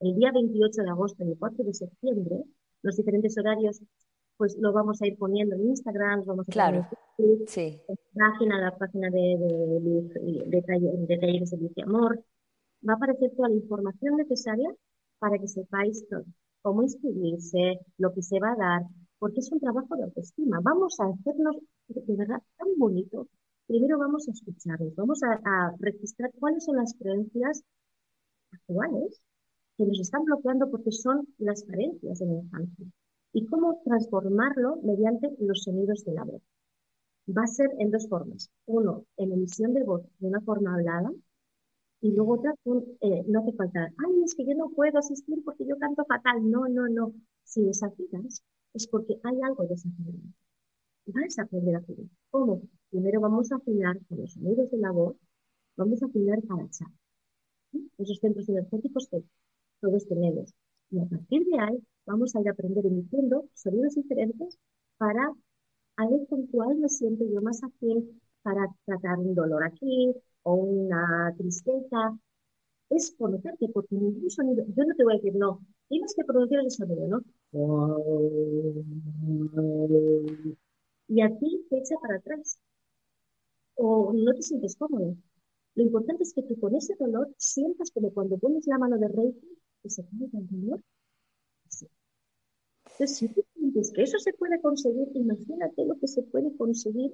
[0.00, 2.44] el día 28 de agosto y el 4 de septiembre,
[2.82, 3.80] los diferentes horarios
[4.36, 6.86] pues lo vamos a ir poniendo en Instagram, vamos a claro.
[7.16, 7.80] poner en sí.
[7.88, 12.22] la página, la página de, de, de, talleres de Luz y Amor.
[12.86, 14.68] Va a aparecer toda la información necesaria
[15.18, 16.24] para que sepáis todo,
[16.62, 18.82] cómo inscribirse, lo que se va a dar,
[19.18, 20.60] porque es un trabajo de autoestima.
[20.62, 21.56] Vamos a hacernos
[21.88, 23.28] de verdad tan bonito.
[23.66, 27.62] Primero vamos a escucharnos, vamos a, registrar cuáles son las creencias
[28.52, 29.20] actuales
[29.76, 32.86] que nos están bloqueando porque son las carencias de la infancia
[33.32, 36.42] y cómo transformarlo mediante los sonidos de la voz.
[37.28, 38.50] Va a ser en dos formas.
[38.66, 41.10] Uno, en emisión de voz de una forma hablada
[42.06, 42.54] y luego otra,
[43.00, 46.48] eh, no hace falta, ay, es que yo no puedo asistir porque yo canto fatal.
[46.48, 47.12] No, no, no.
[47.42, 48.44] Si desafinas
[48.74, 50.18] es porque hay algo desafinado.
[51.06, 52.06] Vas a aprender a afinar.
[52.30, 52.62] ¿Cómo?
[52.90, 55.16] Primero vamos a afinar con los sonidos de la voz,
[55.76, 56.88] vamos a afinar para echar.
[57.98, 59.24] Esos centros energéticos que
[59.80, 60.54] todos tenemos.
[60.90, 64.58] Y a partir de ahí vamos a ir a aprender emitiendo sonidos diferentes
[64.96, 65.32] para
[65.96, 70.14] a ver con cuál me siento yo más afín para tratar un dolor aquí
[70.46, 72.18] o una tristeza.
[72.90, 76.62] Es conocerte, porque ningún sonido, yo no te voy a decir, no, tienes que pronunciar
[76.62, 77.20] el sonido, ¿no?
[81.08, 82.58] Y a ti te echa para atrás.
[83.76, 85.16] O no te sientes cómodo.
[85.74, 89.08] Lo importante es que tú con ese dolor sientas como cuando pones la mano de
[89.08, 90.80] Reiki que se pone el dolor
[92.98, 97.12] entonces, si tú sientes que eso se puede conseguir, imagínate lo que se puede conseguir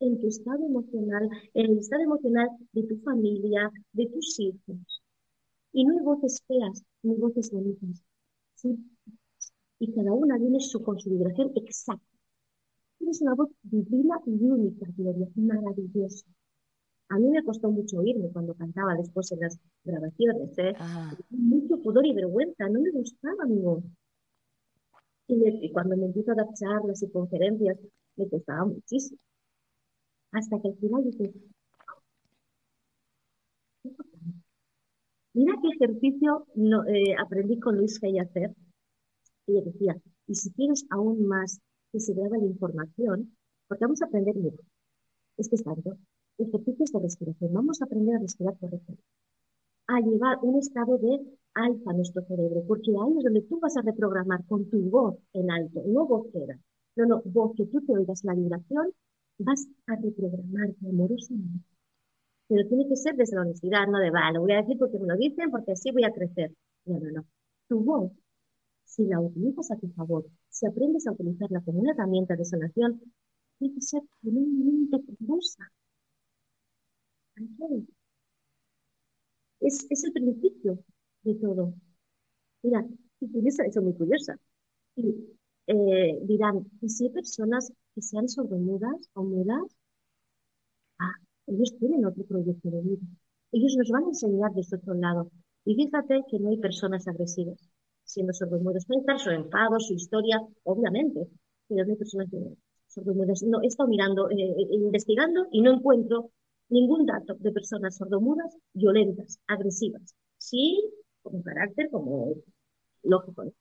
[0.00, 5.02] en tu estado emocional, en el estado emocional de tu familia, de tus hijos.
[5.72, 8.02] Y no hay voces feas, ni voces bonitas.
[9.80, 12.04] Y cada una tiene su consideración exacta.
[12.98, 16.26] Tienes una voz divina y única, Gloria, maravillosa.
[17.10, 20.74] A mí me costó mucho oírme cuando cantaba después en las grabaciones, ¿eh?
[21.30, 23.84] Mucho pudor y vergüenza, no me gustaba mi voz.
[25.28, 27.78] Y, cuando me empiezo a dar charlas y conferencias,
[28.16, 29.18] me costaba muchísimo.
[30.32, 31.32] Hasta que al final dije,
[35.34, 38.54] mira qué ejercicio no, eh, aprendí con Luis a hacer.
[39.46, 41.60] Y decía, y si quieres aún más
[41.90, 43.34] que se grabe la información,
[43.66, 44.56] porque vamos a aprender, mira,
[45.38, 45.96] es que es tanto,
[46.38, 49.02] ejercicios de respiración, vamos a aprender a respirar correctamente,
[49.86, 51.18] a llevar un estado de
[51.54, 55.50] alfa nuestro cerebro, porque ahí es donde tú vas a reprogramar con tu voz en
[55.50, 56.58] alto, no vocera,
[56.96, 58.92] no, no, voz que tú te oigas la vibración,
[59.38, 61.64] vas a reprogramarte amorosamente.
[62.48, 64.98] Pero tiene que ser desde la honestidad, no de, va, lo voy a decir porque
[64.98, 66.52] me lo dicen, porque así voy a crecer.
[66.86, 67.26] No, no, no.
[67.68, 68.12] Tu voz
[68.84, 73.00] si la utilizas a tu favor, si aprendes a utilizarla como una herramienta de sanación,
[73.58, 75.70] tiene que ser tremendamente poderosa.
[79.60, 80.78] Es, es el principio
[81.22, 81.74] de todo.
[82.62, 82.86] Mira,
[83.20, 84.38] utiliza eso muy curiosa.
[84.96, 85.14] Y
[85.68, 89.66] eh, dirán, ¿y si hay personas que sean sordomudas o mudas?
[91.00, 91.12] Ah,
[91.48, 93.06] ellos tienen otro proyecto de vida.
[93.52, 95.30] Ellos nos van a enseñar desde otro lado.
[95.64, 97.58] Y fíjate que no hay personas agresivas
[98.04, 98.86] siendo sordomudas.
[98.86, 101.28] Pueden estar su enfado, su historia, obviamente,
[101.66, 102.28] pero no hay personas
[102.86, 103.42] sordomudas.
[103.42, 106.30] No, he estado mirando, eh, eh, investigando y no encuentro
[106.68, 110.14] ningún dato de personas sordomudas violentas, agresivas.
[110.38, 110.88] Sí,
[111.22, 112.34] con carácter como
[113.02, 113.52] lógico.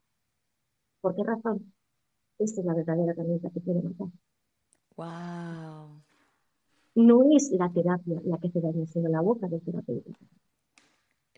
[1.01, 1.73] ¿Por qué razón?
[2.39, 4.07] Esta es la verdadera herramienta que quiere matar.
[4.95, 6.01] Wow.
[6.95, 10.11] No es la terapia la que te daña, sino la boca del terapeuta.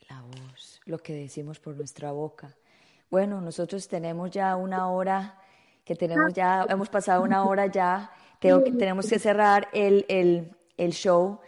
[0.10, 2.56] La voz, lo que decimos por nuestra boca.
[3.12, 5.38] Bueno, nosotros tenemos ya una hora,
[5.84, 10.91] que tenemos ya, hemos pasado una hora ya, tengo tenemos que cerrar el, el, el
[10.91, 11.39] show.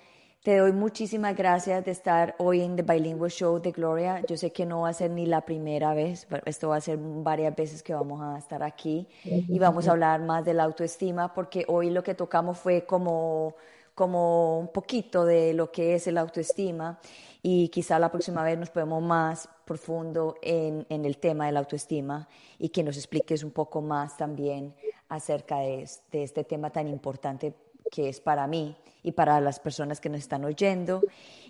[0.43, 4.23] Te doy muchísimas gracias de estar hoy en The Bilingual Show de Gloria.
[4.27, 6.97] Yo sé que no va a ser ni la primera vez, esto va a ser
[6.99, 9.07] varias veces que vamos a estar aquí.
[9.23, 13.53] Y vamos a hablar más de la autoestima porque hoy lo que tocamos fue como,
[13.93, 16.99] como un poquito de lo que es el autoestima.
[17.43, 21.59] Y quizá la próxima vez nos podemos más profundo en, en el tema de la
[21.59, 22.27] autoestima
[22.57, 24.73] y que nos expliques un poco más también
[25.07, 27.53] acerca de, de este tema tan importante
[27.89, 31.01] que es para mí y para las personas que nos están oyendo.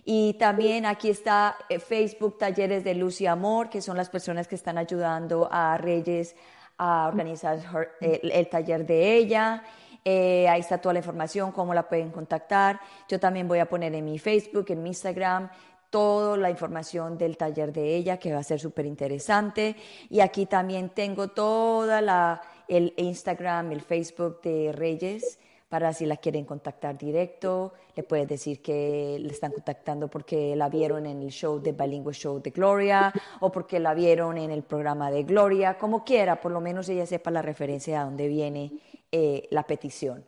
[0.06, 4.48] Y también aquí está eh, Facebook Talleres de Luz y Amor, que son las personas
[4.48, 6.36] que están ayudando a Reyes
[6.78, 7.60] a organizar
[8.00, 9.64] el, taller de ella.
[10.04, 12.80] Eh, ahí está toda la información, cómo la pueden contactar.
[13.08, 15.52] Yo también voy a poner en mi Facebook, en mi Instagram,
[15.92, 19.76] toda la información del taller de ella, que va a ser súper interesante.
[20.10, 25.38] Y aquí también tengo toda la, el Instagram, el Facebook de Reyes
[25.72, 30.68] para si la quieren contactar directo, le puedes decir que le están contactando porque la
[30.68, 34.64] vieron en el show de Bilingüe Show de Gloria o porque la vieron en el
[34.64, 38.74] programa de Gloria, como quiera, por lo menos ella sepa la referencia a dónde viene
[39.14, 40.26] eh, la petición.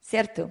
[0.00, 0.48] ¿Cierto?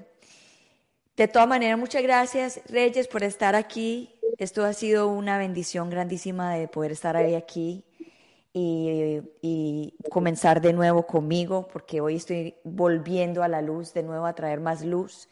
[1.15, 4.19] De todas maneras, muchas gracias, Reyes, por estar aquí.
[4.37, 7.86] Esto ha sido una bendición grandísima de poder estar ahí aquí
[8.59, 14.33] y, comenzar de nuevo conmigo, porque hoy estoy volviendo a la luz, de nuevo a
[14.33, 15.29] traer más luz,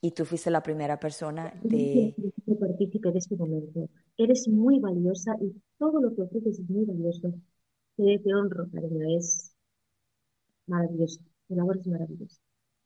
[0.00, 2.14] y tú fuiste la primera persona de...
[2.60, 3.88] partícipe de este momento.
[4.16, 7.32] Eres muy valiosa y todo lo que ofreces es muy valioso.
[7.96, 9.54] Te, te honro, cariño, es
[10.66, 11.20] maravilloso.
[11.48, 12.40] Tu labor es maravillosa.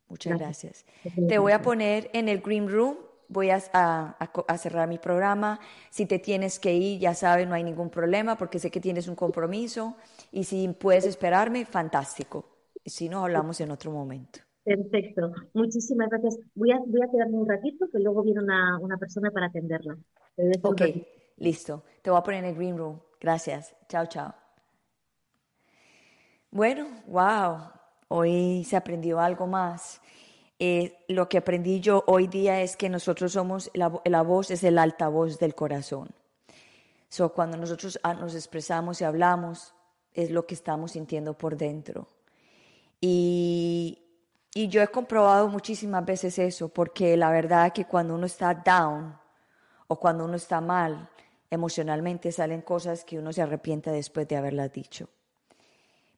[0.08, 0.86] Muchas gracias.
[1.28, 2.96] Te voy a poner en el Green Room
[3.30, 5.58] voy a, a, cerrar mi programa.
[5.88, 9.08] Si te tienes que ir, ya sabes, no hay ningún problema porque sé que tienes
[9.08, 9.96] un compromiso
[10.32, 12.44] y si puedes esperarme, fantástico.
[12.84, 14.40] Si no, hablamos en otro momento.
[14.64, 15.32] Perfecto.
[15.54, 16.38] Muchísimas gracias.
[16.54, 19.96] Voy a, voy a quedarme un ratito que luego viene una, una persona para atenderla.
[20.62, 20.82] Ok,
[21.38, 21.84] listo.
[22.02, 23.00] Te voy a poner en el green room.
[23.20, 23.74] Gracias.
[23.88, 24.34] Chao, chao.
[26.50, 27.58] Bueno, wow.
[28.08, 30.00] Hoy se aprendió algo más.
[30.62, 34.76] Eh, lo que aprendí yo hoy día es que nosotros somos, la, voz es el
[34.78, 36.10] altavoz del corazón.
[37.08, 39.74] So, cuando nosotros ah, nos expresamos y hablamos,
[40.12, 42.08] es lo que estamos sintiendo por dentro.
[43.00, 44.02] Y,
[44.52, 48.52] y yo he comprobado muchísimas veces eso, porque la verdad es que cuando uno está
[48.52, 49.18] down
[49.88, 51.08] o cuando uno está mal,
[51.48, 55.08] emocionalmente salen cosas que uno se arrepiente después de haberlas dicho.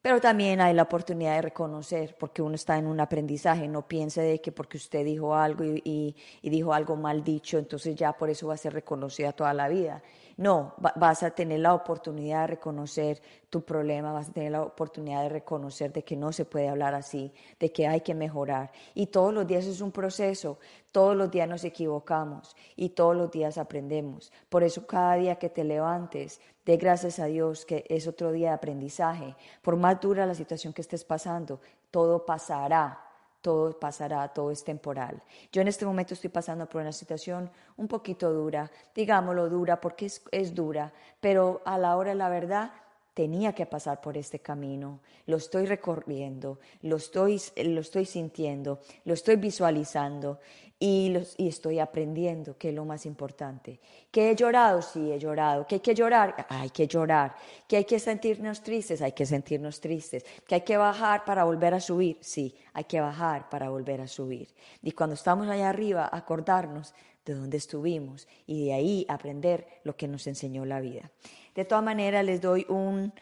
[0.02, 4.20] Pero también hay la oportunidad de reconocer, porque uno está en un aprendizaje, no piense
[4.20, 8.48] de que porque usted dijo algo y, dijo algo mal dicho, entonces ya por eso
[8.48, 10.02] va a ser reconocida toda la vida.
[10.36, 15.22] No, vas a tener la oportunidad de reconocer tu problema, vas a tener la oportunidad
[15.22, 18.72] de reconocer de que no se puede hablar así, de que hay que mejorar.
[18.94, 20.58] Y todos los días es un proceso,
[20.90, 24.32] todos los días nos equivocamos y todos los días aprendemos.
[24.48, 28.50] Por eso cada día que te levantes, de gracias a Dios que es otro día
[28.50, 29.36] de aprendizaje.
[29.62, 31.60] Por más dura la situación que estés pasando,
[31.90, 33.11] todo pasará
[33.42, 35.22] todo pasará, todo es temporal.
[35.52, 40.06] Yo en este momento estoy pasando por una situación un poquito dura, digámoslo dura porque
[40.06, 42.72] es, es, dura, pero a la hora de la verdad
[43.14, 49.14] tenía que pasar por este camino, lo estoy recorriendo, lo estoy, lo estoy sintiendo, lo
[49.14, 50.38] estoy visualizando
[50.78, 53.78] y, los, y estoy aprendiendo, que es lo más importante.
[54.10, 54.82] ¿Que he llorado?
[54.82, 55.64] Sí, he llorado.
[55.64, 56.46] ¿Que hay que llorar?
[56.48, 57.36] Hay que llorar.
[57.68, 59.00] ¿Que hay que sentirnos tristes?
[59.00, 60.24] Hay que sentirnos tristes.
[60.44, 62.18] ¿Que hay que bajar para volver a subir?
[62.20, 64.48] Sí, hay que bajar para volver a subir.
[64.82, 66.94] Y cuando estamos allá arriba, acordarnos
[67.24, 71.12] de dónde estuvimos y de ahí aprender lo que nos enseñó la vida.
[71.54, 73.12] De todas maneras, les doy un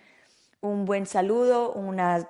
[0.62, 2.26] Un buen saludo, unas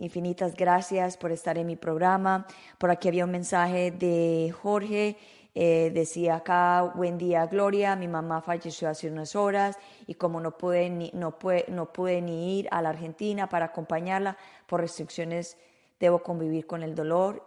[0.00, 2.44] infinitas gracias por estar en mi programa.
[2.76, 5.16] Por aquí había un mensaje de Jorge.
[5.54, 10.58] Eh, decía acá, buen día Gloria, mi mamá falleció hace unas horas y como no
[10.58, 15.56] pude, ni, no, pude, no pude ni ir a la Argentina para acompañarla por restricciones,
[16.00, 17.44] debo convivir con el dolor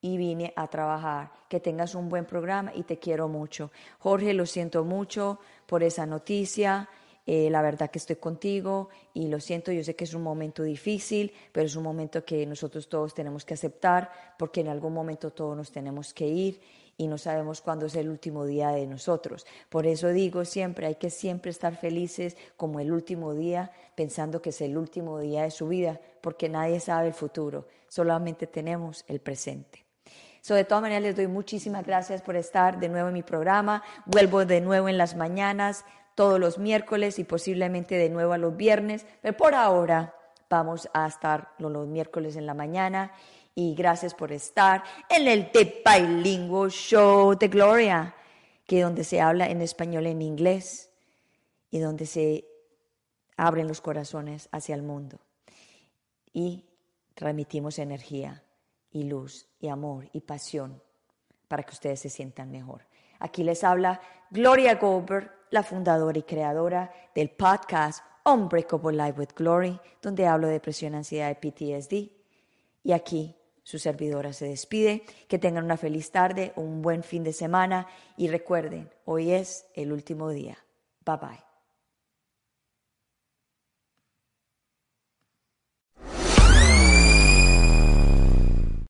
[0.00, 1.32] y vine a trabajar.
[1.48, 3.72] Que tengas un buen programa y te quiero mucho.
[3.98, 6.88] Jorge, lo siento mucho por esa noticia.
[7.26, 10.62] Eh, la verdad que estoy contigo y lo siento, yo sé que es un momento
[10.62, 15.30] difícil, pero es un momento que nosotros todos tenemos que aceptar porque en algún momento
[15.30, 16.60] todos nos tenemos que ir
[16.96, 19.46] y no sabemos cuándo es el último día de nosotros.
[19.68, 24.50] Por eso digo siempre, hay que siempre estar felices como el último día, pensando que
[24.50, 29.20] es el último día de su vida, porque nadie sabe el futuro, solamente tenemos el
[29.20, 29.84] presente.
[30.40, 33.82] So, de todas maneras, les doy muchísimas gracias por estar de nuevo en mi programa.
[34.04, 38.56] Vuelvo de nuevo en las mañanas, todos los miércoles y posiblemente de nuevo a los
[38.56, 39.06] viernes.
[39.22, 40.14] Pero por ahora
[40.48, 43.12] vamos a estar los, miércoles en la mañana.
[43.54, 48.14] Y gracias por estar en el The Bilingual Show de Gloria,
[48.66, 50.90] que donde se habla en español, en inglés
[51.70, 52.46] y donde se
[53.36, 55.20] abren los corazones hacia el mundo.
[56.32, 56.64] Y
[57.14, 58.42] transmitimos energía
[58.90, 60.82] y luz y amor y pasión
[61.48, 62.86] para que ustedes se sientan mejor.
[63.20, 64.00] Aquí les habla
[64.30, 70.54] Gloria Goldberg, la fundadora y creadora del podcast Unbreakable Life with Glory, donde hablo de
[70.54, 72.10] depresión, ansiedad y PTSD.
[72.82, 75.04] Y aquí su servidora se despide.
[75.28, 77.86] Que tengan una feliz tarde, un buen fin de semana
[78.16, 80.58] y recuerden, hoy es el último día.
[81.06, 81.53] Bye bye.